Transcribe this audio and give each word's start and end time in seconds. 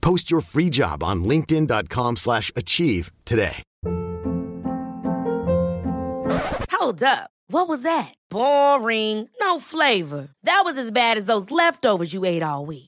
Post 0.00 0.30
your 0.30 0.40
free 0.40 0.70
job 0.70 1.02
on 1.02 1.24
linkedin.com 1.24 2.16
slash 2.16 2.50
achieve 2.56 3.10
today. 3.24 3.62
Hold 6.72 7.02
up. 7.02 7.30
What 7.50 7.68
was 7.68 7.82
that? 7.82 8.14
Boring. 8.30 9.28
No 9.40 9.58
flavor. 9.58 10.28
That 10.44 10.62
was 10.64 10.78
as 10.78 10.92
bad 10.92 11.16
as 11.18 11.26
those 11.26 11.50
leftovers 11.50 12.14
you 12.14 12.24
ate 12.24 12.42
all 12.42 12.64
week. 12.66 12.87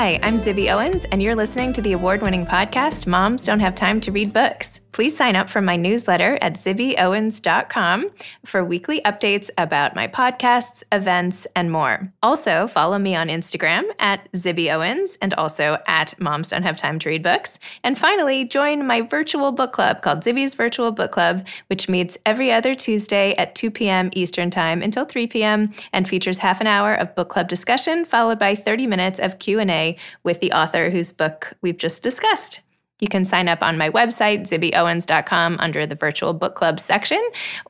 Hi, 0.00 0.18
I'm 0.22 0.36
Zibby 0.36 0.72
Owens, 0.72 1.04
and 1.12 1.22
you're 1.22 1.34
listening 1.34 1.74
to 1.74 1.82
the 1.82 1.92
award 1.92 2.22
winning 2.22 2.46
podcast, 2.46 3.06
Moms 3.06 3.44
Don't 3.44 3.60
Have 3.60 3.74
Time 3.74 4.00
to 4.00 4.10
Read 4.10 4.32
Books. 4.32 4.80
Please 4.92 5.16
sign 5.16 5.36
up 5.36 5.48
for 5.48 5.60
my 5.60 5.76
newsletter 5.76 6.36
at 6.40 6.54
zibbyowens.com 6.54 8.10
for 8.44 8.64
weekly 8.64 9.00
updates 9.02 9.48
about 9.56 9.94
my 9.94 10.08
podcasts, 10.08 10.82
events, 10.90 11.46
and 11.54 11.70
more. 11.70 12.12
Also, 12.22 12.66
follow 12.66 12.98
me 12.98 13.14
on 13.14 13.28
Instagram 13.28 13.84
at 14.00 14.30
zibbyowens 14.32 15.16
and 15.22 15.32
also 15.34 15.78
at 15.86 16.18
Moms 16.20 16.50
Don't 16.50 16.64
Have 16.64 16.76
Time 16.76 16.98
to 16.98 17.08
Read 17.08 17.22
Books. 17.22 17.58
And 17.84 17.96
finally, 17.96 18.44
join 18.44 18.86
my 18.86 19.02
virtual 19.02 19.52
book 19.52 19.72
club 19.72 20.02
called 20.02 20.24
Zibby's 20.24 20.54
Virtual 20.54 20.90
Book 20.90 21.12
Club, 21.12 21.46
which 21.68 21.88
meets 21.88 22.18
every 22.26 22.50
other 22.50 22.74
Tuesday 22.74 23.34
at 23.36 23.54
2 23.54 23.70
p.m. 23.70 24.10
Eastern 24.14 24.50
Time 24.50 24.82
until 24.82 25.04
3 25.04 25.28
p.m. 25.28 25.72
and 25.92 26.08
features 26.08 26.38
half 26.38 26.60
an 26.60 26.66
hour 26.66 26.94
of 26.94 27.14
book 27.14 27.28
club 27.28 27.46
discussion 27.46 28.04
followed 28.04 28.38
by 28.38 28.54
30 28.56 28.88
minutes 28.88 29.20
of 29.20 29.38
Q&A 29.38 29.89
with 30.22 30.40
the 30.40 30.52
author 30.52 30.90
whose 30.90 31.12
book 31.12 31.54
we've 31.62 31.78
just 31.78 32.02
discussed. 32.02 32.60
You 33.00 33.08
can 33.08 33.24
sign 33.24 33.48
up 33.48 33.62
on 33.62 33.78
my 33.78 33.90
website, 33.90 34.48
zibbyowens.com, 34.48 35.56
under 35.58 35.86
the 35.86 35.94
virtual 35.94 36.34
book 36.34 36.54
club 36.54 36.78
section, 36.78 37.22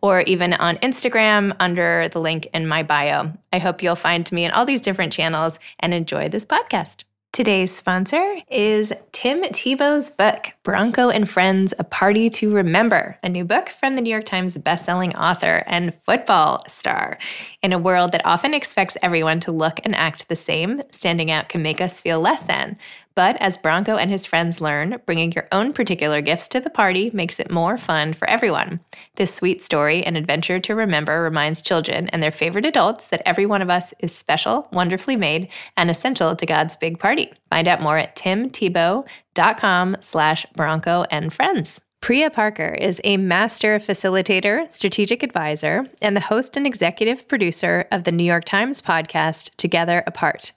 or 0.03 0.23
even 0.23 0.55
on 0.55 0.77
Instagram 0.79 1.55
under 1.61 2.09
the 2.09 2.21
link 2.21 2.49
in 2.53 2.67
my 2.67 2.83
bio. 2.83 3.33
I 3.53 3.59
hope 3.59 3.83
you'll 3.83 3.97
find 3.97 4.31
me 4.33 4.45
in 4.45 4.51
all 4.51 4.65
these 4.65 4.81
different 4.81 5.13
channels 5.13 5.59
and 5.79 5.95
enjoy 5.95 6.29
this 6.29 6.45
podcast. 6.45 7.05
Today's 7.33 7.75
sponsor 7.75 8.39
is 8.51 8.93
Tim 9.13 9.43
Tebow's 9.43 10.11
book, 10.11 10.49
Bronco 10.65 11.11
and 11.11 11.31
Friends 11.31 11.73
A 11.79 11.85
Party 11.85 12.29
to 12.31 12.53
Remember, 12.53 13.19
a 13.23 13.29
new 13.29 13.45
book 13.45 13.69
from 13.69 13.95
the 13.95 14.01
New 14.01 14.11
York 14.11 14.25
Times 14.25 14.57
bestselling 14.59 15.15
author 15.15 15.63
and 15.69 15.95
football 15.95 16.65
star. 16.67 17.19
In 17.63 17.73
a 17.73 17.79
world 17.79 18.11
that 18.11 18.27
often 18.27 18.53
expects 18.53 18.97
everyone 19.01 19.39
to 19.41 19.53
look 19.53 19.79
and 19.85 19.95
act 19.95 20.29
the 20.29 20.35
same, 20.35 20.83
standing 20.91 21.31
out 21.31 21.49
can 21.49 21.63
make 21.63 21.81
us 21.81 22.01
feel 22.01 22.19
less 22.19 22.43
than. 22.43 22.77
But 23.15 23.37
as 23.41 23.57
Bronco 23.57 23.97
and 23.97 24.11
his 24.11 24.25
friends 24.25 24.61
learn, 24.61 25.01
bringing 25.05 25.33
your 25.33 25.49
own 25.53 25.73
particular 25.73 26.21
gifts 26.21 26.49
to 26.49 26.61
the 26.61 26.71
party 26.71 27.11
makes 27.13 27.41
it 27.41 27.51
more 27.51 27.77
fun 27.77 28.13
for 28.13 28.29
everyone. 28.29 28.81
This 29.17 29.35
sweet 29.35 29.63
story 29.63 30.05
and 30.05 30.17
adventure 30.17 30.61
to 30.61 30.75
remember 30.75 31.23
reminds 31.23 31.61
children 31.61 32.09
and 32.09 32.23
their 32.23 32.31
favorite 32.31 32.67
adults 32.67 33.09
that 33.09 33.23
every 33.27 33.47
one 33.47 33.63
of 33.63 33.71
us 33.71 33.93
is 33.99 34.15
special, 34.15 34.69
wonderfully 34.73 35.17
made, 35.17 35.49
and 35.77 35.91
essential 35.91 36.37
to 36.37 36.47
God's 36.47 36.77
big 36.77 36.99
party. 36.99 37.33
Find 37.51 37.69
out 37.69 37.83
more 37.83 37.99
at 37.99 38.17
timtebow.com 38.17 39.97
slash 40.01 40.47
Bronco 40.55 41.05
and 41.11 41.33
friends. 41.33 41.81
Priya 42.01 42.31
Parker 42.31 42.75
is 42.81 42.99
a 43.05 43.19
master 43.19 43.79
facilitator, 43.79 44.73
strategic 44.73 45.23
advisor, 45.23 45.87
and 46.01 46.17
the 46.17 46.21
host 46.23 46.57
and 46.57 46.67
executive 46.67 47.29
producer 47.29 47.87
of 47.93 48.05
the 48.05 48.13
New 48.13 48.25
York 48.25 48.45
Times 48.45 48.81
podcast, 48.81 49.55
Together 49.57 50.03
Apart. 50.07 50.53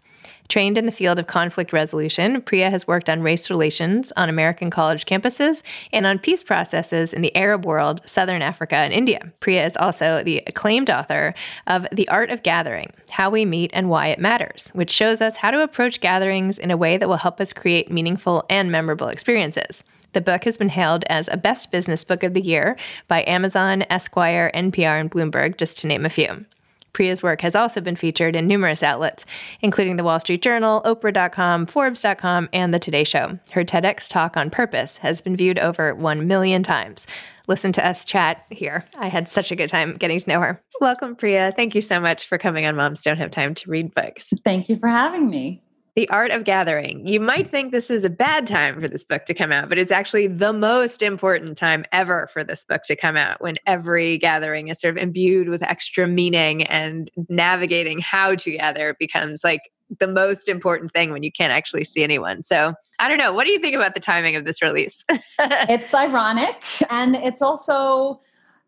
Trained 0.50 0.78
in 0.78 0.86
the 0.86 0.92
field 0.92 1.20
of 1.20 1.28
conflict 1.28 1.74
resolution, 1.74 2.42
Priya 2.42 2.70
has 2.70 2.88
worked 2.88 3.10
on 3.10 3.22
race 3.22 3.50
relations 3.50 4.12
on 4.18 4.30
American 4.30 4.70
college 4.70 5.06
campuses 5.06 5.64
and 5.92 6.06
on 6.06 6.20
peace 6.20 6.44
processes 6.44 7.14
in 7.14 7.22
the 7.22 7.36
Arab 7.36 7.66
world, 7.66 8.02
Southern 8.06 8.42
Africa, 8.42 8.76
and 8.76 8.94
India. 8.94 9.32
Priya 9.40 9.66
is 9.66 9.78
also 9.78 10.24
the 10.24 10.44
acclaimed 10.46 10.90
author 10.90 11.34
of 11.66 11.88
The 11.92 12.08
Art 12.10 12.30
of 12.30 12.44
Gathering 12.44 12.92
How 13.10 13.30
We 13.30 13.46
Meet 13.46 13.72
and 13.74 13.90
Why 13.90 14.08
It 14.08 14.20
Matters, 14.20 14.70
which 14.74 14.92
shows 14.92 15.22
us 15.22 15.38
how 15.38 15.52
to 15.52 15.64
approach 15.64 16.02
gatherings 16.02 16.60
in 16.60 16.72
a 16.72 16.78
way 16.78 16.98
that 16.98 17.10
will 17.10 17.18
help 17.18 17.40
us 17.40 17.54
create 17.54 17.92
meaningful 17.92 18.46
and 18.50 18.72
memorable 18.72 19.08
experiences. 19.08 19.84
The 20.14 20.22
book 20.22 20.44
has 20.44 20.60
been 20.60 20.70
hailed 20.70 21.04
as 21.10 21.28
a 21.28 21.38
best 21.38 21.72
business 21.72 22.04
book 22.04 22.22
of 22.22 22.36
the 22.36 22.42
year 22.42 22.78
by 23.08 23.24
Amazon, 23.26 23.84
Esquire, 23.90 24.52
NPR, 24.54 25.00
and 25.00 25.10
Bloomberg, 25.10 25.58
just 25.58 25.80
to 25.80 25.88
name 25.88 26.06
a 26.06 26.10
few. 26.10 26.46
Priya's 26.94 27.22
work 27.22 27.42
has 27.42 27.56
also 27.56 27.82
been 27.82 27.96
featured 27.96 28.36
in 28.36 28.48
numerous 28.48 28.84
outlets, 28.84 29.26
including 29.62 29.96
the 29.96 30.04
Wall 30.04 30.20
Street 30.20 30.42
Journal, 30.42 30.82
Oprah.com, 30.86 31.66
Forbes.com, 31.66 32.50
and 32.54 32.74
The 32.74 32.80
Today 32.80 33.04
Show. 33.04 33.40
Her 33.52 33.64
TEDx 33.64 34.08
talk 34.08 34.38
on 34.38 34.50
purpose 34.50 34.98
has 34.98 35.20
been 35.20 35.36
viewed 35.36 35.60
over 35.60 35.94
1 35.96 36.28
million 36.28 36.64
times. 36.64 37.06
Listen 37.48 37.72
to 37.74 37.86
us 37.86 38.06
chat 38.06 38.46
here. 38.50 38.86
I 38.98 39.08
had 39.08 39.28
such 39.28 39.52
a 39.52 39.56
good 39.56 39.70
time 39.70 39.94
getting 39.94 40.20
to 40.20 40.30
know 40.30 40.40
her. 40.40 40.62
Welcome, 40.80 41.16
Priya. 41.16 41.52
Thank 41.56 41.76
you 41.76 41.82
so 41.82 42.00
much 42.00 42.26
for 42.26 42.38
coming 42.38 42.66
on 42.66 42.76
Moms 42.76 43.04
Don't 43.04 43.18
Have 43.18 43.32
Time 43.32 43.54
to 43.56 43.70
Read 43.70 43.94
Books. 43.94 44.32
Thank 44.46 44.70
you 44.70 44.78
for 44.78 44.88
having 44.88 45.30
me. 45.30 45.62
The 45.96 46.10
Art 46.10 46.32
of 46.32 46.44
Gathering. 46.44 47.06
You 47.06 47.20
might 47.20 47.48
think 47.48 47.72
this 47.72 47.92
is 47.92 48.04
a 48.04 48.10
bad 48.10 48.48
time 48.48 48.82
for 48.82 48.88
this 48.88 49.04
book 49.04 49.26
to 49.26 49.34
come 49.34 49.52
out, 49.52 49.70
but 49.70 49.78
it's 49.78 49.92
actually 49.92 50.26
the 50.26 50.52
most 50.52 51.04
important 51.04 51.56
time 51.56 51.86
ever 51.92 52.28
for 52.34 52.44
this 52.44 52.66
book 52.66 52.82
to 52.88 52.96
come 52.96 53.16
out 53.16 53.42
when 53.42 53.58
every 53.68 54.18
gathering 54.18 54.70
is 54.70 54.80
sort 54.80 54.98
of 54.98 55.04
imbued 55.04 55.50
with 55.50 55.62
extra 55.62 56.08
meaning 56.08 56.64
and 56.64 57.12
navigating 57.30 58.00
how 58.00 58.34
to 58.36 58.52
gather 58.52 58.96
becomes 59.00 59.44
like 59.44 59.72
the 60.00 60.08
most 60.08 60.50
important 60.50 60.92
thing 60.94 61.12
when 61.12 61.22
you 61.22 61.32
can't 61.32 61.54
actually 61.54 61.84
see 61.84 62.04
anyone. 62.04 62.44
So 62.44 62.74
I 62.98 63.08
don't 63.08 63.20
know. 63.20 63.32
What 63.32 63.46
do 63.46 63.52
you 63.52 63.60
think 63.60 63.76
about 63.76 63.94
the 63.94 64.00
timing 64.00 64.36
of 64.36 64.46
this 64.46 64.64
release? 64.64 65.04
it's 65.40 65.94
ironic 65.94 66.58
and 66.90 67.16
it's 67.16 67.42
also 67.44 68.20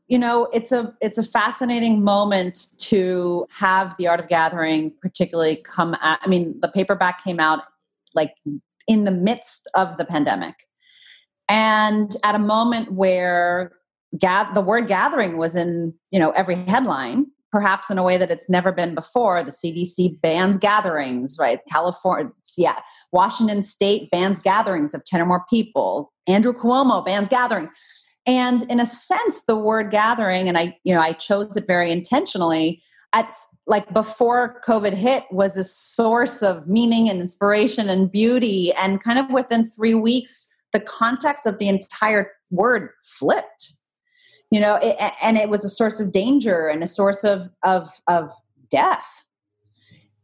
you 0.07 0.19
know 0.19 0.47
it's 0.53 0.71
a 0.71 0.93
it's 1.01 1.17
a 1.17 1.23
fascinating 1.23 2.03
moment 2.03 2.67
to 2.77 3.47
have 3.49 3.95
the 3.97 4.07
art 4.07 4.19
of 4.19 4.27
gathering 4.27 4.91
particularly 5.01 5.55
come 5.65 5.95
at 6.01 6.19
i 6.23 6.27
mean 6.27 6.57
the 6.61 6.67
paperback 6.67 7.23
came 7.23 7.39
out 7.39 7.63
like 8.13 8.33
in 8.87 9.03
the 9.03 9.11
midst 9.11 9.69
of 9.73 9.97
the 9.97 10.05
pandemic. 10.05 10.55
And 11.47 12.15
at 12.23 12.35
a 12.35 12.39
moment 12.39 12.93
where 12.93 13.71
ga- 14.19 14.51
the 14.53 14.61
word 14.61 14.87
gathering 14.87 15.37
was 15.37 15.55
in 15.55 15.93
you 16.11 16.19
know 16.19 16.31
every 16.31 16.55
headline 16.55 17.27
perhaps 17.51 17.89
in 17.89 17.97
a 17.97 18.03
way 18.03 18.17
that 18.17 18.29
it's 18.31 18.49
never 18.49 18.71
been 18.71 18.95
before. 18.95 19.43
The 19.43 19.51
cdc 19.51 20.19
bans 20.21 20.57
gatherings 20.57 21.37
right? 21.39 21.59
California 21.71 22.31
yeah 22.57 22.79
washington 23.11 23.61
state 23.63 24.09
bans 24.11 24.39
gatherings 24.39 24.93
of 24.93 25.03
10 25.05 25.21
or 25.21 25.25
more 25.25 25.45
people. 25.49 26.11
Andrew 26.27 26.53
cuomo 26.53 27.05
bans 27.05 27.29
gatherings 27.29 27.71
and 28.27 28.63
in 28.71 28.79
a 28.79 28.85
sense 28.85 29.43
the 29.45 29.55
word 29.55 29.91
gathering 29.91 30.47
and 30.47 30.57
i 30.57 30.77
you 30.83 30.93
know 30.93 31.01
i 31.01 31.11
chose 31.11 31.55
it 31.55 31.67
very 31.67 31.91
intentionally 31.91 32.81
at 33.13 33.33
like 33.67 33.91
before 33.93 34.61
covid 34.67 34.93
hit 34.93 35.23
was 35.31 35.57
a 35.57 35.63
source 35.63 36.41
of 36.41 36.67
meaning 36.67 37.09
and 37.09 37.19
inspiration 37.19 37.89
and 37.89 38.11
beauty 38.11 38.73
and 38.73 39.03
kind 39.03 39.19
of 39.19 39.29
within 39.29 39.65
three 39.65 39.95
weeks 39.95 40.47
the 40.75 40.79
context 40.81 41.45
of 41.45 41.57
the 41.57 41.69
entire 41.69 42.31
word 42.51 42.89
flipped. 43.03 43.73
You 44.51 44.59
know, 44.59 44.77
it, 44.81 44.97
and 45.23 45.37
it 45.37 45.49
was 45.49 45.63
a 45.63 45.69
source 45.69 46.01
of 46.01 46.11
danger 46.11 46.67
and 46.67 46.83
a 46.83 46.87
source 46.87 47.23
of 47.23 47.49
of 47.63 47.89
of 48.07 48.29
death. 48.69 49.23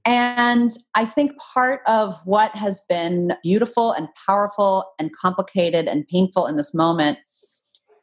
And 0.04 0.72
I 0.96 1.06
think 1.06 1.38
part 1.38 1.82
of 1.88 2.16
what 2.26 2.54
has 2.56 2.82
been 2.90 3.34
beautiful 3.44 3.94
and 3.94 4.10
powerful 4.28 4.92
and 5.00 5.16
complicated 5.16 5.88
and 5.88 6.08
painful 6.08 6.48
in 6.48 6.58
this 6.58 6.74
moment 6.74 7.20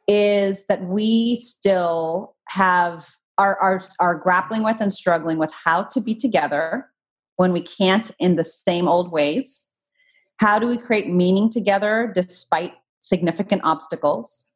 is 0.09 0.67
that 0.67 0.83
we 0.85 1.37
still 1.37 2.35
have 2.49 3.07
are, 3.37 3.57
are, 3.61 3.81
are 4.01 4.17
grappling 4.17 4.65
with 4.65 4.81
and 4.81 4.93
struggling 4.93 5.39
with 5.39 5.53
how 5.53 5.85
to 5.85 6.01
be 6.01 6.15
together 6.15 6.91
when 7.37 7.53
we 7.53 7.61
can't 7.61 8.11
in 8.19 8.35
the 8.35 8.45
same 8.45 8.89
old 8.89 9.13
ways. 9.13 9.67
How 10.39 10.59
do 10.59 10.67
we 10.67 10.77
create 10.77 11.09
meaning 11.09 11.49
together 11.49 12.11
despite 12.15 12.73
significant 13.01 13.63
obstacles? 13.65 14.49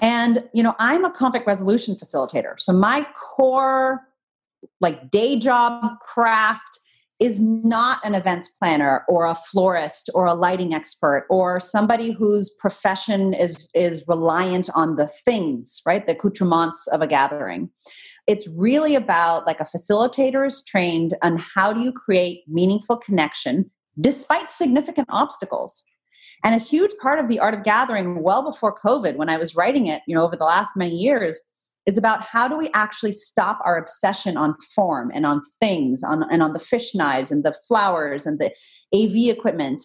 And, 0.00 0.48
you 0.54 0.62
know, 0.62 0.74
I'm 0.78 1.04
a 1.04 1.10
conflict 1.10 1.46
resolution 1.46 1.96
facilitator. 1.96 2.58
So 2.58 2.72
my 2.72 3.06
core, 3.14 4.08
like 4.80 5.10
day 5.10 5.38
job 5.38 5.98
craft 6.00 6.80
is 7.20 7.40
not 7.40 7.98
an 8.04 8.14
events 8.14 8.48
planner 8.48 9.04
or 9.08 9.26
a 9.26 9.34
florist 9.34 10.08
or 10.14 10.26
a 10.26 10.34
lighting 10.34 10.72
expert 10.72 11.26
or 11.28 11.58
somebody 11.58 12.12
whose 12.12 12.50
profession 12.60 13.34
is 13.34 13.68
is 13.74 14.06
reliant 14.06 14.70
on 14.74 14.96
the 14.96 15.06
things 15.06 15.82
right? 15.84 16.06
The 16.06 16.12
accoutrements 16.12 16.86
of 16.88 17.02
a 17.02 17.06
gathering. 17.06 17.70
It's 18.26 18.46
really 18.48 18.94
about 18.94 19.46
like 19.46 19.60
a 19.60 19.64
facilitator 19.64 20.46
is 20.46 20.62
trained 20.64 21.14
on 21.22 21.38
how 21.38 21.72
do 21.72 21.80
you 21.80 21.92
create 21.92 22.44
meaningful 22.46 22.98
connection 22.98 23.70
despite 24.00 24.50
significant 24.50 25.08
obstacles. 25.10 25.84
And 26.44 26.54
a 26.54 26.58
huge 26.58 26.92
part 27.02 27.18
of 27.18 27.26
the 27.26 27.40
art 27.40 27.54
of 27.54 27.64
gathering 27.64 28.22
well 28.22 28.42
before 28.42 28.78
covid 28.78 29.16
when 29.16 29.28
i 29.28 29.36
was 29.36 29.56
writing 29.56 29.88
it 29.88 30.02
you 30.06 30.14
know 30.14 30.22
over 30.22 30.36
the 30.36 30.44
last 30.44 30.76
many 30.76 30.94
years 30.94 31.40
is 31.88 31.96
about 31.96 32.22
how 32.22 32.46
do 32.46 32.54
we 32.54 32.68
actually 32.74 33.12
stop 33.12 33.58
our 33.64 33.78
obsession 33.78 34.36
on 34.36 34.54
form 34.74 35.10
and 35.14 35.24
on 35.24 35.40
things 35.58 36.04
on, 36.04 36.22
and 36.30 36.42
on 36.42 36.52
the 36.52 36.58
fish 36.58 36.94
knives 36.94 37.32
and 37.32 37.44
the 37.44 37.56
flowers 37.66 38.26
and 38.26 38.38
the 38.38 38.52
AV 38.94 39.34
equipment. 39.34 39.82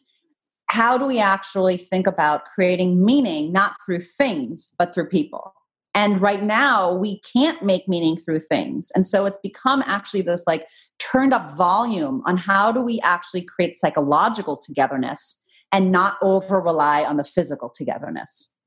How 0.69 0.97
do 0.97 1.05
we 1.05 1.19
actually 1.19 1.77
think 1.77 2.05
about 2.05 2.43
creating 2.53 3.05
meaning 3.05 3.53
not 3.53 3.77
through 3.85 4.01
things, 4.01 4.73
but 4.77 4.93
through 4.93 5.07
people? 5.07 5.53
And 5.95 6.19
right 6.19 6.43
now, 6.43 6.93
we 6.93 7.21
can't 7.21 7.63
make 7.63 7.87
meaning 7.87 8.17
through 8.17 8.39
things. 8.41 8.91
And 8.95 9.07
so 9.07 9.25
it's 9.25 9.37
become 9.37 9.81
actually 9.85 10.23
this 10.23 10.43
like 10.45 10.67
turned 10.99 11.33
up 11.33 11.51
volume 11.51 12.21
on 12.25 12.35
how 12.35 12.73
do 12.73 12.81
we 12.81 12.99
actually 13.01 13.43
create 13.43 13.77
psychological 13.77 14.57
togetherness 14.57 15.41
and 15.71 15.89
not 15.89 16.17
over 16.21 16.59
rely 16.59 17.05
on 17.05 17.15
the 17.15 17.23
physical 17.23 17.69
togetherness. 17.69 18.57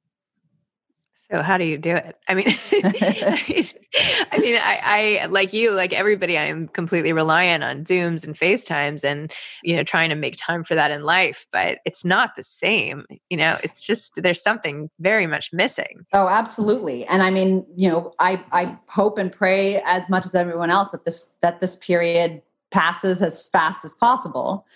So 1.30 1.42
how 1.42 1.58
do 1.58 1.64
you 1.64 1.76
do 1.76 1.96
it? 1.96 2.16
I 2.28 2.34
mean, 2.34 2.46
I 2.72 4.38
mean, 4.38 4.56
I, 4.56 5.20
I, 5.22 5.26
like 5.26 5.52
you, 5.52 5.72
like 5.72 5.92
everybody, 5.92 6.38
I 6.38 6.44
am 6.44 6.68
completely 6.68 7.12
reliant 7.12 7.64
on 7.64 7.84
Zooms 7.84 8.26
and 8.26 8.36
FaceTimes, 8.36 9.02
and 9.02 9.32
you 9.62 9.74
know, 9.74 9.82
trying 9.82 10.10
to 10.10 10.14
make 10.14 10.36
time 10.36 10.62
for 10.62 10.76
that 10.76 10.92
in 10.92 11.02
life. 11.02 11.46
But 11.50 11.78
it's 11.84 12.04
not 12.04 12.36
the 12.36 12.44
same. 12.44 13.04
You 13.28 13.38
know, 13.38 13.58
it's 13.64 13.84
just 13.84 14.20
there's 14.22 14.42
something 14.42 14.88
very 15.00 15.26
much 15.26 15.52
missing. 15.52 16.06
Oh, 16.12 16.28
absolutely. 16.28 17.04
And 17.06 17.22
I 17.22 17.30
mean, 17.30 17.66
you 17.74 17.88
know, 17.88 18.12
I 18.20 18.42
I 18.52 18.76
hope 18.88 19.18
and 19.18 19.32
pray 19.32 19.82
as 19.84 20.08
much 20.08 20.26
as 20.26 20.34
everyone 20.34 20.70
else 20.70 20.92
that 20.92 21.04
this 21.04 21.36
that 21.42 21.60
this 21.60 21.74
period 21.76 22.40
passes 22.70 23.20
as 23.22 23.48
fast 23.48 23.84
as 23.84 23.94
possible 23.94 24.66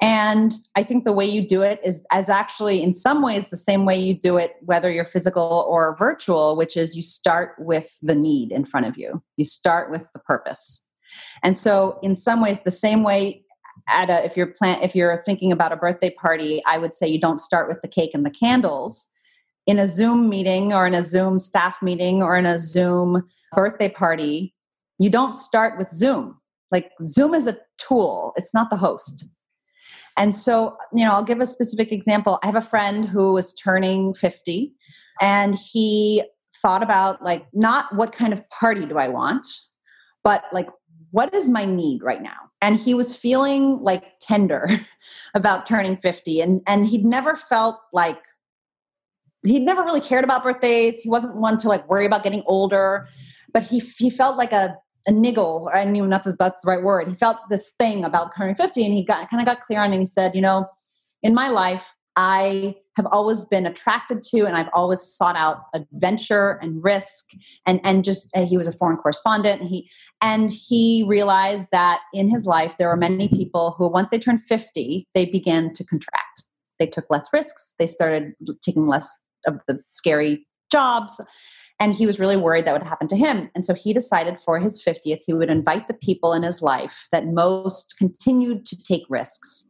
and 0.00 0.54
I 0.76 0.82
think 0.82 1.04
the 1.04 1.12
way 1.12 1.26
you 1.26 1.46
do 1.46 1.60
it 1.60 1.78
is 1.84 2.04
as 2.10 2.30
actually 2.30 2.82
in 2.82 2.94
some 2.94 3.20
ways 3.20 3.50
the 3.50 3.56
same 3.56 3.84
way 3.84 3.98
you 3.98 4.14
do 4.14 4.38
it, 4.38 4.56
whether 4.62 4.90
you're 4.90 5.04
physical 5.04 5.66
or 5.68 5.94
virtual, 5.98 6.56
which 6.56 6.76
is 6.76 6.96
you 6.96 7.02
start 7.02 7.54
with 7.58 7.94
the 8.00 8.14
need 8.14 8.50
in 8.50 8.64
front 8.64 8.86
of 8.86 8.96
you. 8.96 9.22
You 9.36 9.44
start 9.44 9.90
with 9.90 10.10
the 10.12 10.18
purpose. 10.18 10.88
And 11.42 11.56
so 11.56 11.98
in 12.02 12.14
some 12.14 12.40
ways, 12.40 12.60
the 12.60 12.70
same 12.70 13.02
way 13.02 13.44
at 13.88 14.08
a 14.08 14.24
if 14.24 14.36
you're 14.36 14.46
plan 14.46 14.82
if 14.82 14.94
you're 14.94 15.22
thinking 15.26 15.52
about 15.52 15.72
a 15.72 15.76
birthday 15.76 16.10
party, 16.10 16.62
I 16.66 16.78
would 16.78 16.94
say 16.94 17.06
you 17.06 17.20
don't 17.20 17.38
start 17.38 17.68
with 17.68 17.82
the 17.82 17.88
cake 17.88 18.12
and 18.14 18.24
the 18.24 18.30
candles. 18.30 19.06
In 19.66 19.78
a 19.78 19.86
Zoom 19.86 20.30
meeting 20.30 20.72
or 20.72 20.86
in 20.86 20.94
a 20.94 21.04
Zoom 21.04 21.38
staff 21.38 21.82
meeting 21.82 22.22
or 22.22 22.38
in 22.38 22.46
a 22.46 22.58
Zoom 22.58 23.22
birthday 23.52 23.90
party, 23.90 24.54
you 24.98 25.10
don't 25.10 25.36
start 25.36 25.78
with 25.78 25.90
Zoom. 25.90 26.40
Like 26.72 26.90
Zoom 27.02 27.34
is 27.34 27.46
a 27.46 27.58
tool, 27.76 28.32
it's 28.36 28.54
not 28.54 28.70
the 28.70 28.76
host 28.76 29.26
and 30.20 30.34
so, 30.34 30.76
you 30.94 31.02
know, 31.02 31.12
I'll 31.12 31.24
give 31.24 31.40
a 31.40 31.46
specific 31.46 31.92
example. 31.92 32.38
I 32.42 32.46
have 32.46 32.56
a 32.56 32.60
friend 32.60 33.08
who 33.08 33.32
was 33.32 33.54
turning 33.54 34.12
50 34.12 34.70
and 35.18 35.54
he 35.54 36.22
thought 36.60 36.82
about 36.82 37.22
like 37.22 37.46
not 37.54 37.94
what 37.96 38.12
kind 38.12 38.34
of 38.34 38.46
party 38.50 38.84
do 38.84 38.98
I 38.98 39.08
want, 39.08 39.46
but 40.22 40.44
like 40.52 40.68
what 41.10 41.32
is 41.34 41.48
my 41.48 41.64
need 41.64 42.02
right 42.02 42.20
now? 42.20 42.36
And 42.60 42.76
he 42.76 42.92
was 42.92 43.16
feeling 43.16 43.78
like 43.80 44.04
tender 44.20 44.68
about 45.34 45.66
turning 45.66 45.96
50 45.96 46.42
and 46.42 46.60
and 46.66 46.86
he'd 46.86 47.06
never 47.06 47.34
felt 47.34 47.76
like 47.94 48.20
he'd 49.42 49.62
never 49.62 49.82
really 49.82 50.02
cared 50.02 50.24
about 50.24 50.42
birthdays. 50.42 51.00
He 51.00 51.08
wasn't 51.08 51.36
one 51.36 51.56
to 51.58 51.68
like 51.68 51.88
worry 51.88 52.04
about 52.04 52.24
getting 52.24 52.42
older, 52.44 53.06
but 53.54 53.62
he 53.62 53.78
he 53.78 54.10
felt 54.10 54.36
like 54.36 54.52
a 54.52 54.76
a 55.06 55.12
niggle, 55.12 55.68
or 55.70 55.76
I 55.76 55.84
don't 55.84 55.96
even 55.96 56.10
know 56.10 56.20
if 56.24 56.36
that's 56.38 56.62
the 56.62 56.70
right 56.70 56.82
word. 56.82 57.08
He 57.08 57.14
felt 57.14 57.38
this 57.48 57.70
thing 57.78 58.04
about 58.04 58.36
turning 58.36 58.54
50 58.54 58.84
and 58.84 58.94
he 58.94 59.04
got 59.04 59.28
kind 59.30 59.40
of 59.40 59.46
got 59.46 59.60
clear 59.60 59.80
on 59.80 59.90
it 59.90 59.94
and 59.94 60.02
he 60.02 60.06
said, 60.06 60.34
you 60.34 60.42
know, 60.42 60.66
in 61.22 61.34
my 61.34 61.48
life, 61.48 61.94
I 62.16 62.74
have 62.96 63.06
always 63.06 63.44
been 63.44 63.66
attracted 63.66 64.22
to 64.24 64.40
and 64.40 64.56
I've 64.56 64.68
always 64.74 65.00
sought 65.00 65.36
out 65.36 65.62
adventure 65.74 66.58
and 66.60 66.82
risk 66.82 67.30
and 67.66 67.80
and 67.84 68.04
just 68.04 68.28
and 68.34 68.46
he 68.46 68.56
was 68.56 68.66
a 68.66 68.72
foreign 68.72 68.96
correspondent 68.96 69.60
and 69.60 69.70
he 69.70 69.88
and 70.20 70.50
he 70.50 71.04
realized 71.06 71.68
that 71.72 72.00
in 72.12 72.28
his 72.28 72.46
life 72.46 72.74
there 72.78 72.88
were 72.88 72.96
many 72.96 73.28
people 73.28 73.74
who 73.78 73.88
once 73.88 74.10
they 74.10 74.18
turned 74.18 74.42
50 74.42 75.06
they 75.14 75.24
began 75.24 75.72
to 75.74 75.84
contract. 75.84 76.42
They 76.78 76.86
took 76.86 77.06
less 77.10 77.28
risks. 77.32 77.74
They 77.78 77.86
started 77.86 78.32
taking 78.60 78.86
less 78.86 79.22
of 79.46 79.60
the 79.68 79.80
scary 79.90 80.46
jobs 80.70 81.20
and 81.80 81.94
he 81.94 82.06
was 82.06 82.20
really 82.20 82.36
worried 82.36 82.66
that 82.66 82.74
would 82.74 82.82
happen 82.82 83.08
to 83.08 83.16
him. 83.16 83.50
And 83.54 83.64
so 83.64 83.72
he 83.72 83.94
decided 83.94 84.38
for 84.38 84.60
his 84.60 84.84
50th, 84.84 85.22
he 85.26 85.32
would 85.32 85.48
invite 85.48 85.88
the 85.88 85.94
people 85.94 86.34
in 86.34 86.42
his 86.42 86.60
life 86.60 87.08
that 87.10 87.26
most 87.26 87.96
continued 87.98 88.66
to 88.66 88.80
take 88.82 89.02
risks. 89.08 89.66